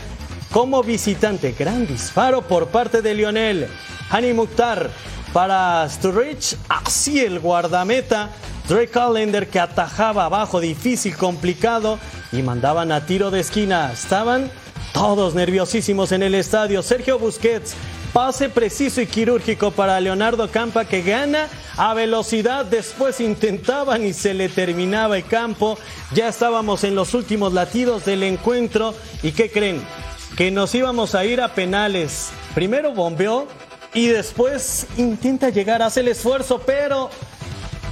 [0.52, 1.56] como visitante.
[1.58, 3.68] Gran disparo por parte de Lionel.
[4.10, 4.90] Hani Mukhtar
[5.34, 6.58] para Sturridge.
[6.68, 8.30] Así el guardameta.
[8.68, 12.00] Drake Callender que atajaba abajo, difícil, complicado.
[12.32, 13.92] Y mandaban a tiro de esquina.
[13.92, 14.52] Estaban
[14.94, 16.82] todos nerviosísimos en el estadio.
[16.82, 17.76] Sergio Busquets.
[18.14, 22.66] Pase preciso y quirúrgico para Leonardo Campa que gana a velocidad.
[22.66, 25.78] Después intentaban y se le terminaba el campo.
[26.14, 28.96] Ya estábamos en los últimos latidos del encuentro.
[29.22, 29.84] ¿Y qué creen?
[30.36, 32.32] Que nos íbamos a ir a penales.
[32.56, 33.48] Primero bombeó
[33.94, 37.10] y después intenta llegar, hace el esfuerzo, pero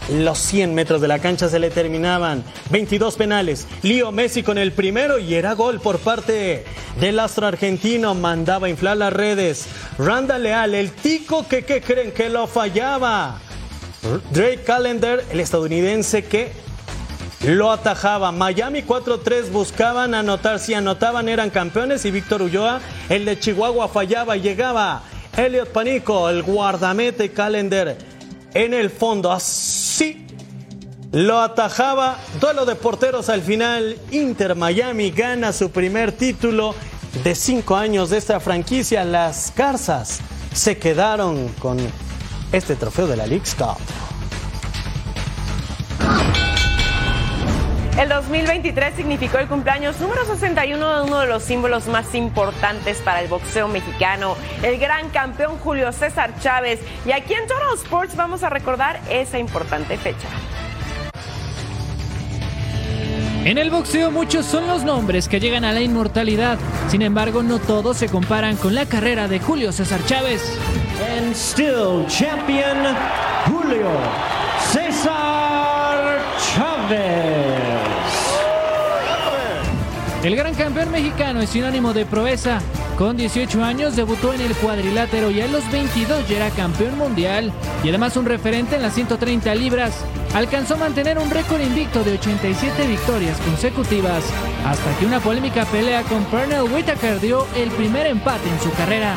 [0.10, 2.44] los 100 metros de la cancha se le terminaban.
[2.70, 3.68] 22 penales.
[3.84, 6.66] Lío Messi con el primero y era gol por parte
[7.00, 8.14] del astro argentino.
[8.14, 9.68] Mandaba inflar las redes.
[9.98, 13.40] Randa Leal, el tico que, ¿qué creen que lo fallaba.
[14.32, 16.52] Drake Callender, el estadounidense que
[17.46, 18.32] lo atajaba.
[18.32, 20.60] Miami 4-3 buscaban anotar.
[20.60, 25.04] Si anotaban eran campeones y Víctor Ulloa, el de Chihuahua, fallaba y llegaba.
[25.36, 28.17] Elliot Panico, el guardamete Callender
[28.58, 29.32] en el fondo.
[29.32, 30.26] Así
[31.12, 32.18] lo atajaba.
[32.42, 33.98] Duelo de porteros al final.
[34.12, 36.74] Inter Miami gana su primer título
[37.24, 39.06] de cinco años de esta franquicia.
[39.06, 40.20] Las Garzas
[40.54, 41.78] se quedaron con
[42.52, 43.78] este trofeo de la League's Cup.
[47.98, 53.22] El 2023 significó el cumpleaños número 61 de uno de los símbolos más importantes para
[53.22, 56.80] el boxeo mexicano, el gran campeón Julio César Chávez.
[57.08, 60.28] Y aquí en Total Sports vamos a recordar esa importante fecha.
[63.46, 66.60] En el boxeo muchos son los nombres que llegan a la inmortalidad.
[66.90, 70.44] Sin embargo, no todos se comparan con la carrera de Julio César Chávez.
[71.18, 72.96] And still champion
[73.48, 73.90] Julio
[74.72, 76.20] César
[76.54, 77.37] Chávez.
[80.24, 82.60] El gran campeón mexicano es sinónimo de proeza.
[82.98, 87.54] Con 18 años debutó en el cuadrilátero y a los 22 ya era campeón mundial
[87.84, 90.04] y además un referente en las 130 libras.
[90.34, 94.24] Alcanzó a mantener un récord invicto de 87 victorias consecutivas
[94.66, 99.16] hasta que una polémica pelea con Pernell Whitaker dio el primer empate en su carrera.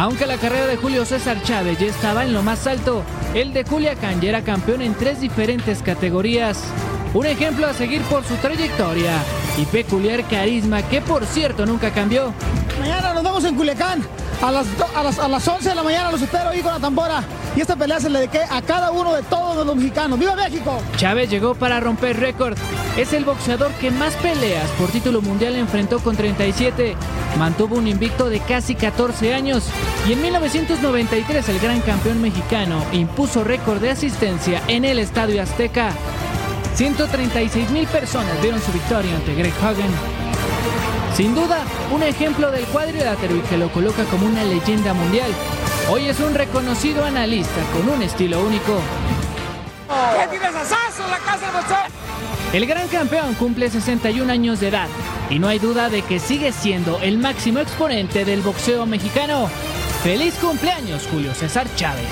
[0.00, 3.64] Aunque la carrera de Julio César Chávez ya estaba en lo más alto, el de
[3.64, 6.58] Culiacán ya era campeón en tres diferentes categorías.
[7.12, 9.12] Un ejemplo a seguir por su trayectoria
[9.58, 12.32] y peculiar carisma que por cierto nunca cambió.
[12.80, 14.02] Mañana nos vemos en Culiacán.
[14.42, 16.80] A las, a, las, a las 11 de la mañana los espero ahí con la
[16.80, 17.22] tambora.
[17.54, 20.18] y esta pelea se le dediqué a cada uno de todos los mexicanos.
[20.18, 20.80] ¡Viva México!
[20.96, 22.56] Chávez llegó para romper récord.
[22.96, 26.96] Es el boxeador que más peleas por título mundial enfrentó con 37.
[27.38, 29.64] Mantuvo un invicto de casi 14 años
[30.08, 35.92] y en 1993 el gran campeón mexicano impuso récord de asistencia en el Estadio Azteca.
[36.76, 39.90] 136 mil personas vieron su victoria ante Greg Hagen.
[41.14, 45.30] Sin duda, un ejemplo del cuadrilátero y que lo coloca como una leyenda mundial.
[45.90, 48.80] Hoy es un reconocido analista con un estilo único.
[52.52, 54.88] El gran campeón cumple 61 años de edad
[55.28, 59.48] y no hay duda de que sigue siendo el máximo exponente del boxeo mexicano.
[60.02, 62.08] ¡Feliz cumpleaños, Julio César Chávez!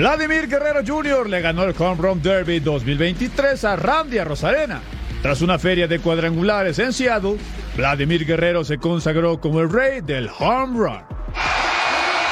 [0.00, 1.28] Vladimir Guerrero Jr.
[1.28, 4.80] le ganó el Home Run Derby 2023 a Randy Rosarena.
[5.20, 7.36] Tras una feria de cuadrangulares en Seattle,
[7.76, 11.02] Vladimir Guerrero se consagró como el rey del home run.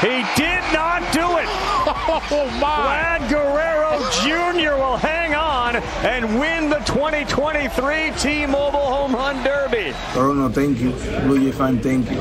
[0.00, 1.48] He did not do it.
[2.30, 4.76] Oh, Vlad Guerrero Jr.
[4.76, 9.92] will hang on and win the 2023 T-Mobile Home Run Derby.
[10.14, 10.92] Toronto, thank you.
[11.26, 12.20] Blue Jay fan, thank you.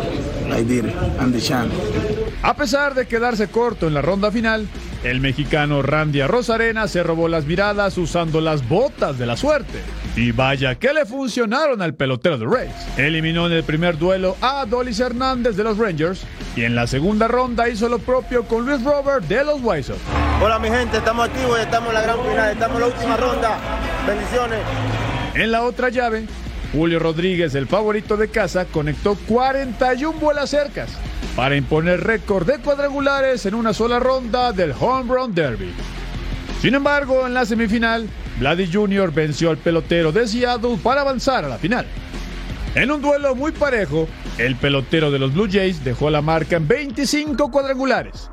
[0.52, 0.96] I did it.
[1.20, 1.72] I'm the champ.
[2.42, 4.68] A pesar de quedarse corto en la ronda final,
[5.04, 9.82] el mexicano Randy Rosarena se robó las miradas usando las botas de la suerte.
[10.18, 12.74] Y vaya que le funcionaron al pelotero de Rays.
[12.98, 16.24] Eliminó en el primer duelo a Adolis Hernández de los Rangers
[16.56, 20.00] y en la segunda ronda hizo lo propio con Luis Robert de los White Sox.
[20.42, 23.18] Hola mi gente, estamos activos y estamos en la gran final, estamos en la última
[23.18, 23.60] ronda.
[24.08, 24.60] Bendiciones.
[25.36, 26.26] En la otra llave,
[26.72, 30.90] Julio Rodríguez, el favorito de casa, conectó 41 bolas cercas
[31.36, 35.72] para imponer récord de cuadrangulares en una sola ronda del Home Run Derby.
[36.60, 39.12] Sin embargo, en la semifinal, Vladdy Jr.
[39.12, 41.86] venció al pelotero de Seattle para avanzar a la final.
[42.76, 46.68] En un duelo muy parejo, el pelotero de los Blue Jays dejó la marca en
[46.68, 48.30] 25 cuadrangulares,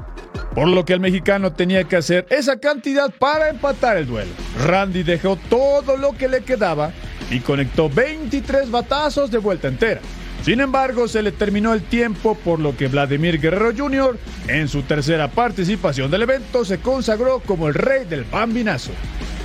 [0.55, 4.31] por lo que el mexicano tenía que hacer esa cantidad para empatar el duelo.
[4.67, 6.93] Randy dejó todo lo que le quedaba
[7.31, 10.01] y conectó 23 batazos de vuelta entera.
[10.45, 14.83] Sin embargo, se le terminó el tiempo, por lo que Vladimir Guerrero Jr., en su
[14.83, 18.91] tercera participación del evento, se consagró como el rey del bambinazo.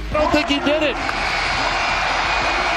[0.10, 0.95] I don't think he did it.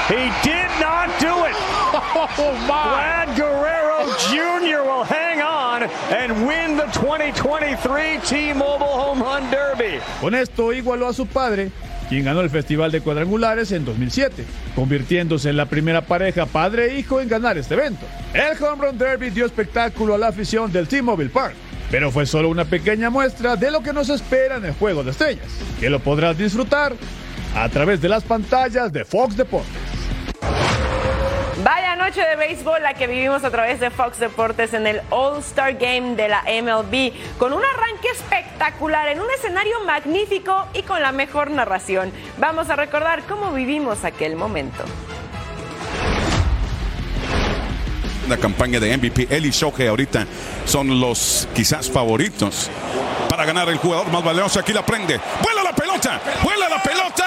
[0.07, 1.55] He did not do it.
[1.95, 3.25] Oh, my.
[3.25, 4.83] Vlad Guerrero Jr.
[4.83, 9.99] will hang on and win the 2023 T-Mobile Home Run Derby.
[10.21, 11.71] Con esto igualó a su padre,
[12.09, 14.43] quien ganó el Festival de Cuadrangulares en 2007,
[14.75, 18.05] convirtiéndose en la primera pareja padre e hijo en ganar este evento.
[18.33, 21.55] El Home Run Derby dio espectáculo a la afición del T-Mobile Park,
[21.89, 25.11] pero fue solo una pequeña muestra de lo que nos espera en el Juego de
[25.11, 25.47] Estrellas,
[25.79, 26.93] que lo podrás disfrutar
[27.55, 29.71] a través de las pantallas de Fox Deportes.
[31.63, 35.75] Vaya noche de béisbol la que vivimos a través de Fox Deportes en el All-Star
[35.75, 41.11] Game de la MLB, con un arranque espectacular en un escenario magnífico y con la
[41.11, 42.11] mejor narración.
[42.39, 44.83] Vamos a recordar cómo vivimos aquel momento.
[48.27, 50.25] La campaña de MVP, Eli Shohei ahorita
[50.65, 52.69] son los quizás favoritos
[53.29, 54.59] para ganar el jugador más valioso.
[54.59, 57.25] Aquí la prende, vuela la pelota, vuela la pelota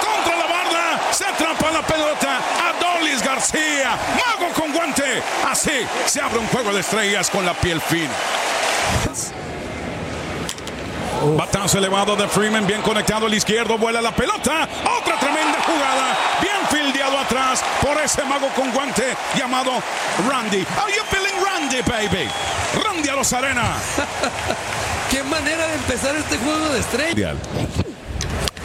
[0.00, 2.40] contra la barda, se atrapa la pelota.
[2.68, 5.22] Adolis García, mago con guante.
[5.46, 8.12] Así se abre un juego de estrellas con la piel fina.
[11.36, 14.68] Batazo elevado de Freeman, bien conectado al izquierdo, vuela la pelota.
[14.98, 19.72] Otra tremenda jugada, bien fildeado atrás por ese mago con guante llamado
[20.28, 20.64] Randy.
[20.78, 22.28] Are you feeling Randy, baby?
[22.84, 23.76] Randy a los arena.
[25.10, 27.36] Qué manera de empezar este juego de estrellas.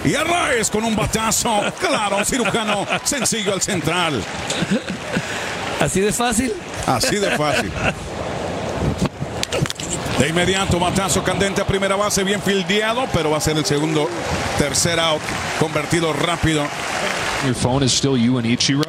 [0.04, 1.62] Y Arraez con un batazo.
[1.80, 4.24] Claro, cirujano sencillo al central.
[5.80, 6.54] ¿Así de fácil?
[6.88, 7.72] Así de fácil.
[10.20, 14.08] De inmediato, batazo candente a primera base, bien fildeado, pero va a ser el segundo,
[14.60, 15.22] tercer out,
[15.60, 16.68] convertido rápido.
[17.44, 18.84] Your phone is still you and Ichiro.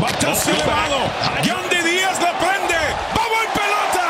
[0.00, 0.98] Batazo elevado.
[1.44, 2.74] Yandy Díaz la prende.
[3.14, 4.08] ¡Vamos en pelota!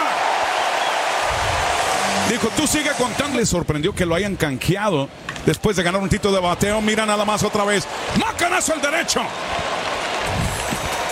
[2.40, 3.36] Dijo, tú sigue contando.
[3.36, 5.08] Le sorprendió que lo hayan canjeado
[5.44, 6.80] después de ganar un título de bateo.
[6.80, 7.84] Mira nada más otra vez.
[8.16, 9.20] Macanazo al derecho.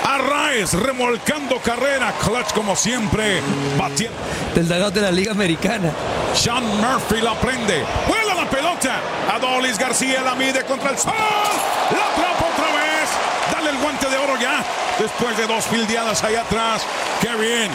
[0.04, 2.14] Arraez remolcando carrera.
[2.22, 3.40] Clutch como siempre.
[3.76, 4.16] Batiendo.
[4.54, 5.90] Del dugout de la Liga Americana.
[6.32, 7.84] Sean Murphy la prende.
[8.06, 9.00] Vuela la pelota.
[9.32, 11.12] Adolis García la mide contra el sol.
[11.16, 13.10] La atrapa otra vez.
[13.52, 14.64] Dale el guante de oro ya.
[15.00, 16.82] Después de dos fildeadas ahí atrás.
[17.20, 17.70] Qué bien.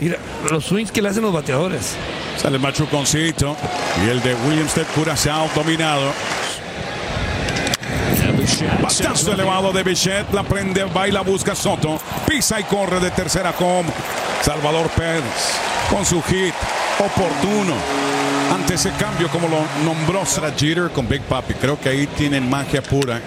[0.00, 0.16] Mira,
[0.50, 1.96] los swings que le hacen los bateadores.
[2.36, 3.56] Sale machuconcito
[4.04, 6.12] y el de Williamstead Curazao dominado.
[8.80, 13.84] Batazo elevado de Bichette, la prende, baila, busca Soto, pisa y corre de tercera com.
[14.42, 15.24] Salvador Pérez
[15.90, 16.54] con su hit
[16.98, 17.74] oportuno
[18.54, 21.54] ante ese cambio como lo nombró Sarah Jeter con Big Papi.
[21.54, 23.20] Creo que ahí tienen magia pura.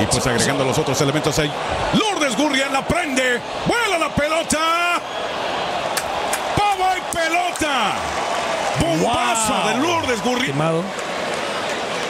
[0.00, 1.50] Y pues agregando los otros elementos ahí.
[1.94, 5.00] Lourdes Gurriel la prende, vuela la pelota.
[6.90, 7.92] Pava y pelota.
[8.80, 10.54] Bombazo de Lourdes Gurriel.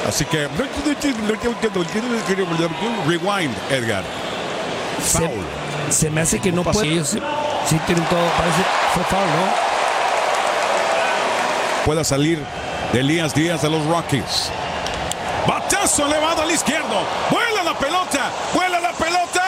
[0.09, 0.49] Así que
[3.07, 4.03] rewind, Edgar.
[5.05, 5.31] Se,
[5.91, 7.05] se me hace que no puede.
[7.05, 7.21] Sí,
[7.67, 8.21] sí tienen todo.
[8.37, 8.63] Parece
[8.95, 9.71] fue foul, ¿no?
[11.85, 12.43] Pueda salir
[12.93, 14.51] de Elías Díaz de los Rockies.
[15.47, 17.03] Batazo elevado al izquierdo.
[17.31, 18.31] Vuela la pelota.
[18.55, 19.40] Vuela la pelota.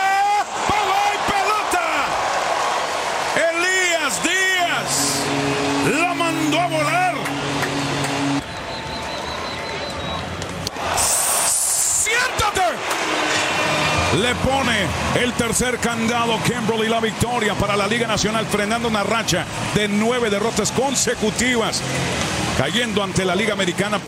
[14.20, 14.86] Le pone
[15.22, 20.28] el tercer candado Kimberly la victoria para la Liga Nacional, frenando una racha de nueve
[20.28, 21.80] derrotas consecutivas,
[22.58, 23.98] cayendo ante la Liga Americana.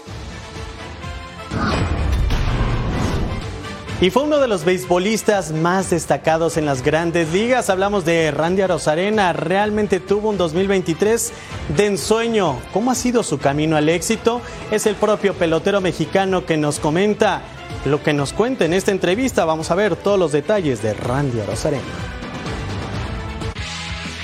[4.01, 7.71] Y fue uno de los beisbolistas más destacados en las grandes ligas.
[7.71, 9.33] Hablamos de Randy Arozarena.
[9.33, 11.33] Realmente tuvo un 2023
[11.77, 12.59] de ensueño.
[12.73, 14.41] ¿Cómo ha sido su camino al éxito?
[14.73, 17.43] Es el propio pelotero mexicano que nos comenta
[17.85, 19.45] lo que nos cuenta en esta entrevista.
[19.45, 22.24] Vamos a ver todos los detalles de Randy Arozarena.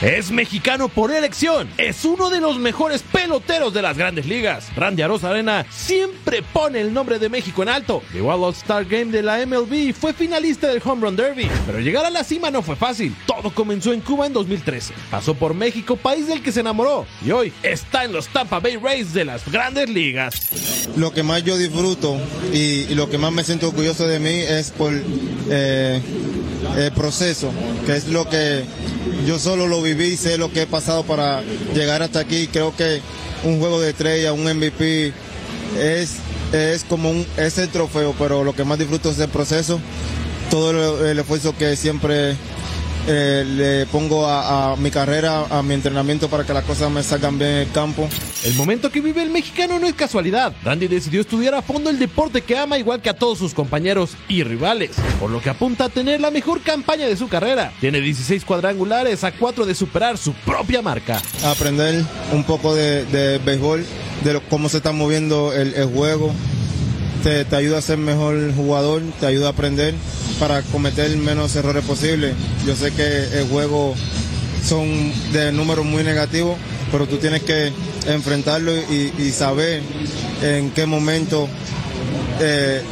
[0.03, 1.69] Es mexicano por elección.
[1.77, 4.75] Es uno de los mejores peloteros de las grandes ligas.
[4.75, 8.03] Randy Arozarena siempre pone el nombre de México en alto.
[8.15, 11.51] Llegó al All-Star Game de la MLB y fue finalista del Home Run Derby.
[11.67, 13.15] Pero llegar a la cima no fue fácil.
[13.27, 14.95] Todo comenzó en Cuba en 2013.
[15.11, 17.05] Pasó por México, país del que se enamoró.
[17.23, 20.89] Y hoy está en los Tampa Bay Rays de las grandes ligas.
[20.97, 22.17] Lo que más yo disfruto
[22.55, 24.95] y, lo que más me siento orgulloso de mí es por
[25.51, 26.01] eh,
[26.79, 27.53] el proceso,
[27.85, 28.65] que es lo que
[29.27, 31.43] yo solo lo viví, sé lo que he pasado para
[31.75, 32.47] llegar hasta aquí.
[32.49, 33.01] Creo que
[33.45, 35.13] un juego de estrella, un MVP,
[35.79, 36.17] es,
[36.53, 39.81] es como un, es el trofeo, pero lo que más disfruto es el proceso,
[40.51, 42.37] todo el, el esfuerzo que siempre
[43.07, 47.03] eh, le pongo a, a mi carrera, a mi entrenamiento para que las cosas me
[47.03, 48.09] salgan bien en el campo.
[48.45, 50.53] El momento que vive el mexicano no es casualidad.
[50.65, 54.13] Randy decidió estudiar a fondo el deporte que ama igual que a todos sus compañeros
[54.29, 57.73] y rivales, por lo que apunta a tener la mejor campaña de su carrera.
[57.81, 61.21] Tiene 16 cuadrangulares a 4 de superar su propia marca.
[61.45, 63.85] Aprender un poco de, de béisbol,
[64.25, 66.33] de lo- cómo se está moviendo el, el juego,
[67.23, 69.95] te, ayuda a ser mejor jugador, te ayuda a aprender
[70.39, 72.35] para cometer menos errores posibles.
[72.67, 73.95] Yo sé que el juego
[74.65, 76.57] son de números muy negativos,
[76.91, 77.73] pero tú tienes que
[78.07, 79.83] enfrentarlo y, y saber
[80.43, 81.49] en qué momento
[82.41, 82.83] eh,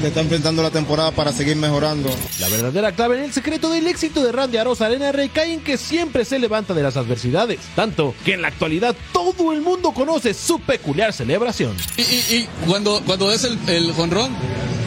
[0.00, 2.10] te está enfrentando la temporada para seguir mejorando.
[2.38, 6.24] La verdadera clave en el secreto del éxito de Randy Arozarena recae en que siempre
[6.24, 10.60] se levanta de las adversidades, tanto que en la actualidad todo el mundo conoce su
[10.60, 11.74] peculiar celebración.
[11.96, 14.30] Y, y- y cuando, cuando es el, el jonrón,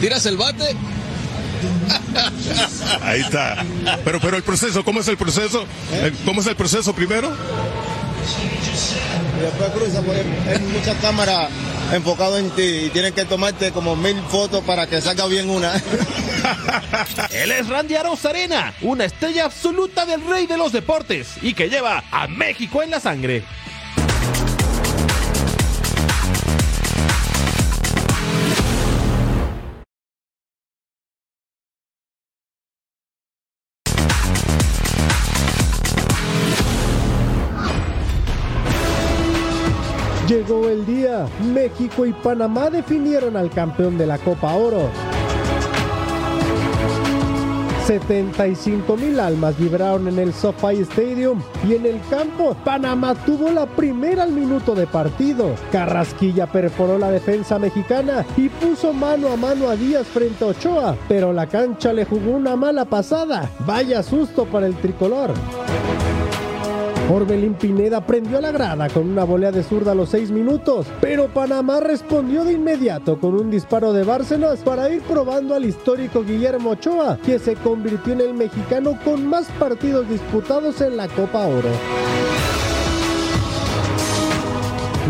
[0.00, 0.76] tiras el bate.
[3.02, 3.64] Ahí está.
[4.04, 5.64] Pero, pero el proceso, ¿cómo es el proceso?
[5.92, 7.30] Eh, ¿Cómo es el proceso primero?
[9.40, 11.48] Después cruza, porque hay muchas cámaras
[11.92, 15.72] enfocadas en ti y tienen que tomarte como mil fotos para que salga bien una.
[17.32, 22.04] Él es Randy Arozarena, una estrella absoluta del rey de los deportes y que lleva
[22.10, 23.42] a México en la sangre.
[40.40, 41.26] El día.
[41.52, 44.88] México y Panamá definieron al campeón de la Copa Oro.
[47.86, 53.66] 75 mil almas vibraron en el SoFi Stadium y en el campo Panamá tuvo la
[53.66, 55.54] primera al minuto de partido.
[55.70, 60.96] Carrasquilla perforó la defensa mexicana y puso mano a mano a Díaz frente a Ochoa,
[61.06, 63.50] pero la cancha le jugó una mala pasada.
[63.66, 65.34] Vaya susto para el tricolor.
[67.12, 70.86] Orbelín Pineda prendió a la grada con una volea de zurda a los seis minutos,
[71.00, 76.22] pero Panamá respondió de inmediato con un disparo de Bárcenas para ir probando al histórico
[76.22, 81.46] Guillermo Ochoa, que se convirtió en el mexicano con más partidos disputados en la Copa
[81.46, 81.70] Oro.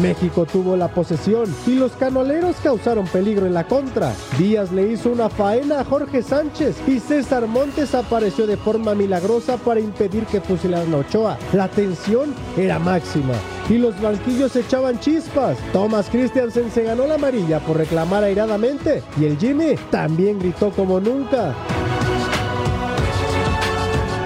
[0.00, 4.12] México tuvo la posesión y los canoleros causaron peligro en la contra.
[4.38, 9.56] Díaz le hizo una faena a Jorge Sánchez y César Montes apareció de forma milagrosa
[9.56, 11.38] para impedir que fusilaran a Ochoa.
[11.52, 13.34] La tensión era máxima
[13.68, 15.58] y los banquillos echaban chispas.
[15.72, 21.00] Thomas Christiansen se ganó la amarilla por reclamar airadamente y el Jimmy también gritó como
[21.00, 21.54] nunca.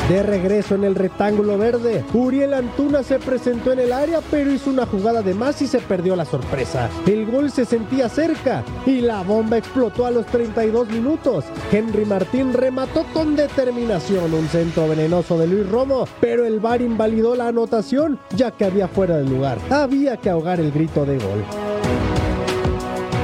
[0.09, 4.69] De regreso en el rectángulo verde, Uriel Antuna se presentó en el área, pero hizo
[4.69, 6.91] una jugada de más y se perdió la sorpresa.
[7.07, 11.47] El gol se sentía cerca y la bomba explotó a los 32 minutos.
[11.73, 17.35] Henry Martín remató con determinación un centro venenoso de Luis Romo, pero el VAR invalidó
[17.35, 19.57] la anotación ya que había fuera del lugar.
[19.71, 21.74] Había que ahogar el grito de gol.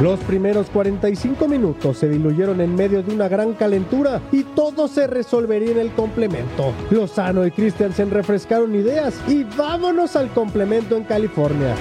[0.01, 5.07] Los primeros 45 minutos se diluyeron en medio de una gran calentura y todo se
[5.07, 6.73] resolvería en el complemento.
[6.91, 11.75] Lozano y Christiansen refrescaron ideas y vámonos al complemento en California.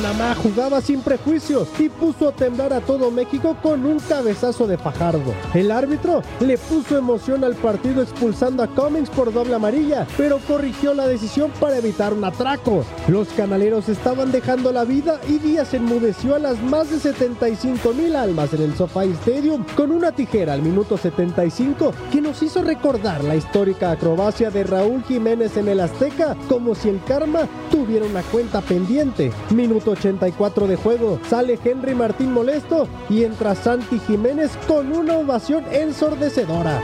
[0.00, 4.78] Panamá jugaba sin prejuicios y puso a temblar a todo México con un cabezazo de
[4.78, 5.34] Fajardo.
[5.52, 10.94] El árbitro le puso emoción al partido expulsando a Cummings por doble amarilla, pero corrigió
[10.94, 12.82] la decisión para evitar un atraco.
[13.08, 18.16] Los canaleros estaban dejando la vida y Díaz enmudeció a las más de 75 mil
[18.16, 23.22] almas en el SoFi Stadium con una tijera al minuto 75 que nos hizo recordar
[23.22, 27.40] la histórica acrobacia de Raúl Jiménez en el Azteca como si el karma
[27.70, 29.30] tuviera una cuenta pendiente.
[29.50, 31.18] Minuto 84 de juego.
[31.28, 36.80] Sale Henry Martín molesto y entra Santi Jiménez con una ovación ensordecedora.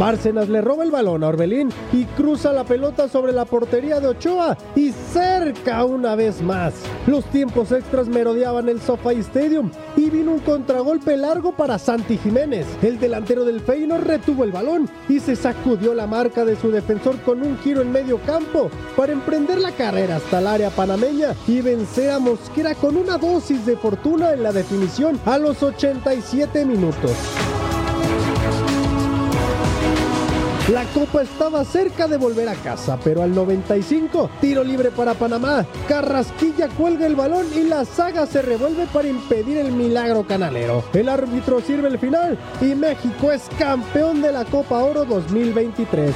[0.00, 4.08] Bárcenas le roba el balón a Orbelín y cruza la pelota sobre la portería de
[4.08, 6.72] Ochoa y cerca una vez más.
[7.06, 12.66] Los tiempos extras merodeaban el SoFi Stadium y vino un contragolpe largo para Santi Jiménez.
[12.80, 17.20] El delantero del Feyenoord retuvo el balón y se sacudió la marca de su defensor
[17.20, 21.60] con un giro en medio campo para emprender la carrera hasta el área panameña y
[21.60, 27.12] vencer a Mosquera con una dosis de fortuna en la definición a los 87 minutos.
[30.70, 35.66] La copa estaba cerca de volver a casa, pero al 95, tiro libre para Panamá.
[35.88, 40.84] Carrasquilla cuelga el balón y la saga se revuelve para impedir el milagro canalero.
[40.92, 46.14] El árbitro sirve el final y México es campeón de la Copa Oro 2023.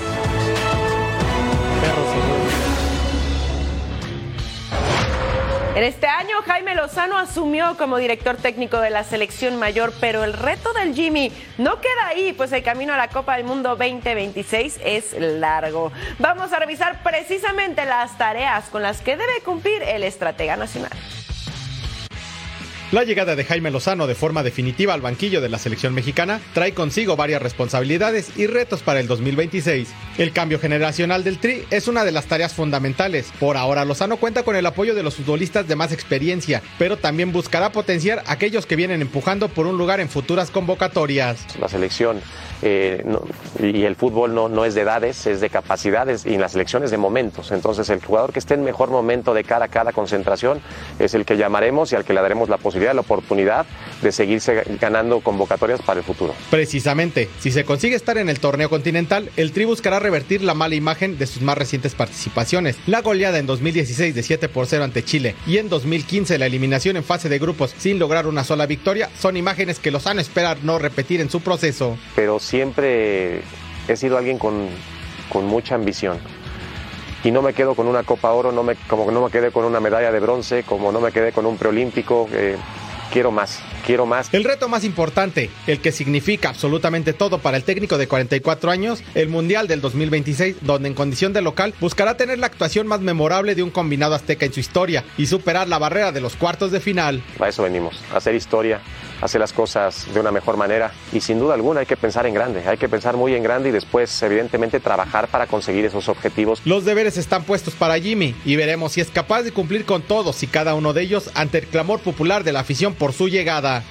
[5.74, 10.32] En este año, Jaime Lozano asumió como director técnico de la selección mayor, pero el
[10.32, 14.78] reto del Jimmy no queda ahí, pues el camino a la Copa del Mundo 2026
[14.84, 15.90] es largo.
[16.20, 20.92] Vamos a revisar precisamente las tareas con las que debe cumplir el estratega nacional.
[22.94, 26.74] La llegada de Jaime Lozano de forma definitiva al banquillo de la selección mexicana trae
[26.74, 29.92] consigo varias responsabilidades y retos para el 2026.
[30.16, 33.32] El cambio generacional del Tri es una de las tareas fundamentales.
[33.40, 37.32] Por ahora, Lozano cuenta con el apoyo de los futbolistas de más experiencia, pero también
[37.32, 41.44] buscará potenciar a aquellos que vienen empujando por un lugar en futuras convocatorias.
[41.58, 42.20] La selección
[42.62, 43.04] eh,
[43.58, 46.84] y el fútbol no, no es de edades, es de capacidades y en la selección
[46.84, 47.50] es de momentos.
[47.50, 50.60] Entonces, el jugador que esté en mejor momento de cara a cada concentración
[51.00, 53.66] es el que llamaremos y al que le daremos la posibilidad, la oportunidad
[54.02, 56.34] de seguirse ganando convocatorias para el futuro.
[56.50, 60.74] Precisamente, si se consigue estar en el torneo continental, el Tri buscará revertir la mala
[60.74, 62.76] imagen de sus más recientes participaciones.
[62.86, 66.96] La goleada en 2016 de 7 por 0 ante Chile y en 2015 la eliminación
[66.96, 70.78] en fase de grupos sin lograr una sola victoria son imágenes que Lozano espera no
[70.78, 71.96] repetir en su proceso.
[72.16, 73.40] Pero siempre
[73.88, 74.68] he sido alguien con,
[75.30, 76.18] con mucha ambición
[77.24, 79.64] y no me quedo con una Copa Oro, no me, como no me quedé con
[79.64, 82.28] una medalla de bronce, como no me quedé con un preolímpico.
[82.32, 82.56] Eh,
[83.10, 84.32] quiero más, quiero más.
[84.32, 89.02] El reto más importante, el que significa absolutamente todo para el técnico de 44 años,
[89.14, 93.54] el Mundial del 2026, donde en condición de local buscará tener la actuación más memorable
[93.54, 96.80] de un combinado azteca en su historia y superar la barrera de los cuartos de
[96.80, 97.22] final.
[97.40, 98.80] A eso venimos, a hacer historia,
[99.20, 102.34] hacer las cosas de una mejor manera y sin duda alguna hay que pensar en
[102.34, 106.60] grande, hay que pensar muy en grande y después evidentemente trabajar para conseguir esos objetivos.
[106.64, 110.42] Los deberes están puestos para Jimmy y veremos si es capaz de cumplir con todos
[110.42, 113.82] y cada uno de ellos ante el clamor popular de la afición por su llegada.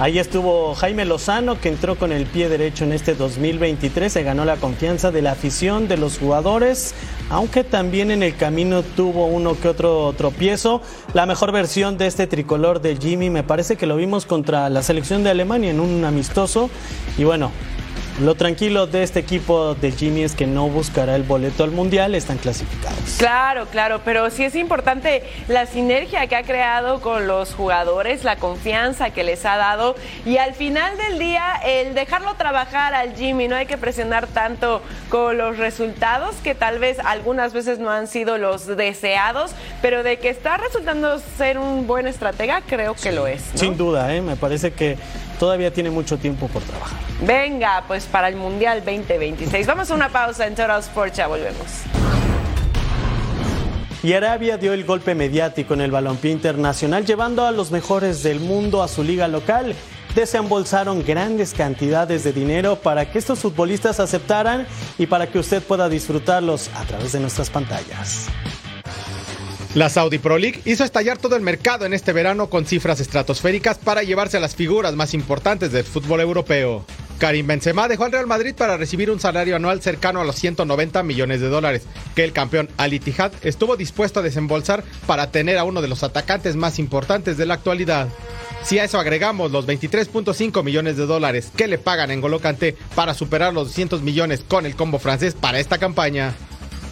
[0.00, 4.44] Ahí estuvo Jaime Lozano, que entró con el pie derecho en este 2023, se ganó
[4.44, 6.94] la confianza de la afición, de los jugadores,
[7.30, 10.82] aunque también en el camino tuvo uno que otro tropiezo.
[11.14, 14.84] La mejor versión de este tricolor de Jimmy me parece que lo vimos contra la
[14.84, 16.70] selección de Alemania en un amistoso.
[17.18, 17.50] Y bueno,
[18.20, 22.16] Lo tranquilo de este equipo de Jimmy es que no buscará el boleto al Mundial,
[22.16, 22.98] están clasificados.
[23.16, 28.34] Claro, claro, pero sí es importante la sinergia que ha creado con los jugadores, la
[28.34, 29.94] confianza que les ha dado
[30.26, 34.82] y al final del día el dejarlo trabajar al Jimmy, no hay que presionar tanto
[35.10, 40.18] con los resultados que tal vez algunas veces no han sido los deseados, pero de
[40.18, 43.42] que está resultando ser un buen estratega, creo que lo es.
[43.52, 43.60] ¿no?
[43.60, 44.22] Sin duda, ¿eh?
[44.22, 44.96] me parece que
[45.38, 46.98] todavía tiene mucho tiempo por trabajar.
[47.22, 49.66] Venga, pues para el Mundial 2026.
[49.66, 51.84] Vamos a una pausa en Total Sports, ya volvemos.
[54.02, 58.38] Y Arabia dio el golpe mediático en el balompié internacional, llevando a los mejores del
[58.38, 59.74] mundo a su liga local.
[60.14, 64.66] Desembolsaron grandes cantidades de dinero para que estos futbolistas aceptaran
[64.98, 68.28] y para que usted pueda disfrutarlos a través de nuestras pantallas.
[69.74, 73.76] La Saudi Pro League hizo estallar todo el mercado en este verano con cifras estratosféricas
[73.76, 76.86] para llevarse a las figuras más importantes del fútbol europeo.
[77.18, 81.02] Karim Benzema dejó al Real Madrid para recibir un salario anual cercano a los 190
[81.02, 81.82] millones de dólares,
[82.14, 86.02] que el campeón Al Ittihad estuvo dispuesto a desembolsar para tener a uno de los
[86.02, 88.08] atacantes más importantes de la actualidad.
[88.62, 92.74] Si a eso agregamos los 23.5 millones de dólares que le pagan en Golo Kanté
[92.94, 96.34] para superar los 200 millones con el combo francés para esta campaña.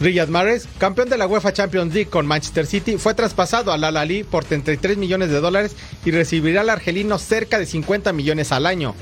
[0.01, 3.97] Riyad Mahrez, campeón de la UEFA Champions League con Manchester City, fue traspasado al Al
[3.97, 5.75] Ahly por 33 millones de dólares
[6.05, 8.95] y recibirá al argelino cerca de 50 millones al año.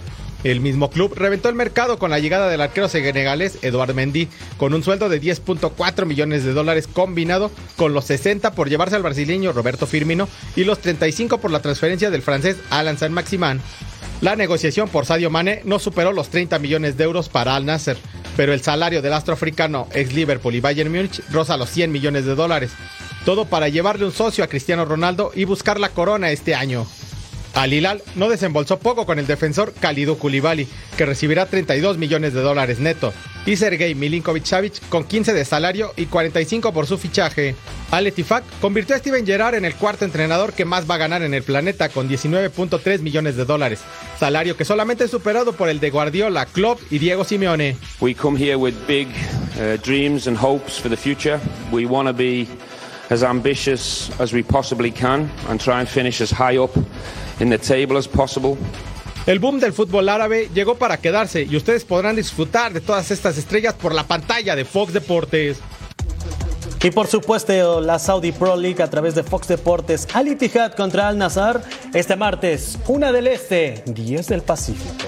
[0.44, 4.28] El mismo club reventó el mercado con la llegada del arquero senegalés Eduard Mendy,
[4.58, 9.02] con un sueldo de 10.4 millones de dólares combinado con los 60 por llevarse al
[9.02, 13.60] brasileño Roberto Firmino y los 35 por la transferencia del francés Alan Saint-Maximin.
[14.20, 17.96] La negociación por Sadio Mane no superó los 30 millones de euros para Al Nasser,
[18.36, 22.24] pero el salario del astro africano ex Liverpool y Bayern Múnich roza los 100 millones
[22.24, 22.72] de dólares.
[23.24, 26.86] Todo para llevarle un socio a Cristiano Ronaldo y buscar la corona este año.
[27.54, 30.66] Al Hilal no desembolsó poco con el defensor Kalidou Koulibaly,
[30.96, 33.12] que recibirá 32 millones de dólares neto,
[33.46, 37.54] y Sergei Milinkovic-Savic con 15 de salario y 45 por su fichaje.
[37.94, 41.22] Al Ettifaq convirtió a Steven Gerrard en el cuarto entrenador que más va a ganar
[41.22, 43.82] en el planeta con 19.3 millones de dólares,
[44.18, 47.76] salario que solamente es superado por el de Guardiola, Klopp y Diego Simeone.
[48.00, 51.38] We come here with big uh, dreams and hopes for the future.
[51.70, 52.48] We want to be
[53.10, 56.76] as ambitious as we possibly can and try and finish as high up
[57.38, 58.58] in the table as possible.
[59.26, 63.38] El boom del fútbol árabe llegó para quedarse y ustedes podrán disfrutar de todas estas
[63.38, 65.58] estrellas por la pantalla de Fox Deportes.
[66.84, 71.08] Y por supuesto, la Saudi Pro League a través de Fox Deportes Al Ittihad contra
[71.08, 71.62] Al Nazar
[71.94, 75.06] este martes, una del Este, 10 del Pacífico.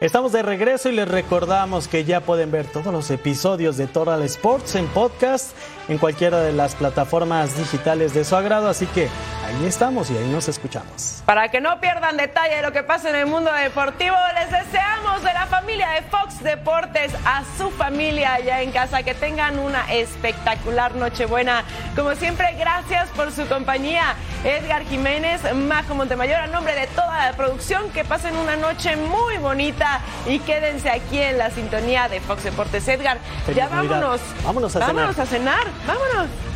[0.00, 4.22] Estamos de regreso y les recordamos que ya pueden ver todos los episodios de Total
[4.22, 5.50] Sports en podcast
[5.88, 9.08] en cualquiera de las plataformas digitales de su agrado, así que
[9.46, 11.22] ahí estamos y ahí nos escuchamos.
[11.24, 15.22] Para que no pierdan detalle de lo que pasa en el mundo deportivo, les deseamos
[15.22, 19.90] de la familia de Fox Deportes a su familia allá en casa que tengan una
[19.92, 21.64] espectacular Nochebuena.
[21.96, 24.14] Como siempre, gracias por su compañía.
[24.44, 29.38] Edgar Jiménez, Majo Montemayor, a nombre de toda la producción, que pasen una noche muy
[29.38, 32.86] bonita y quédense aquí en la sintonía de Fox Deportes.
[32.86, 34.00] Edgar, Feliz ya Navidad.
[34.00, 34.20] vámonos.
[34.44, 34.94] Vámonos a cenar.
[34.94, 35.77] Vámonos a cenar.
[35.86, 36.47] Vámonos.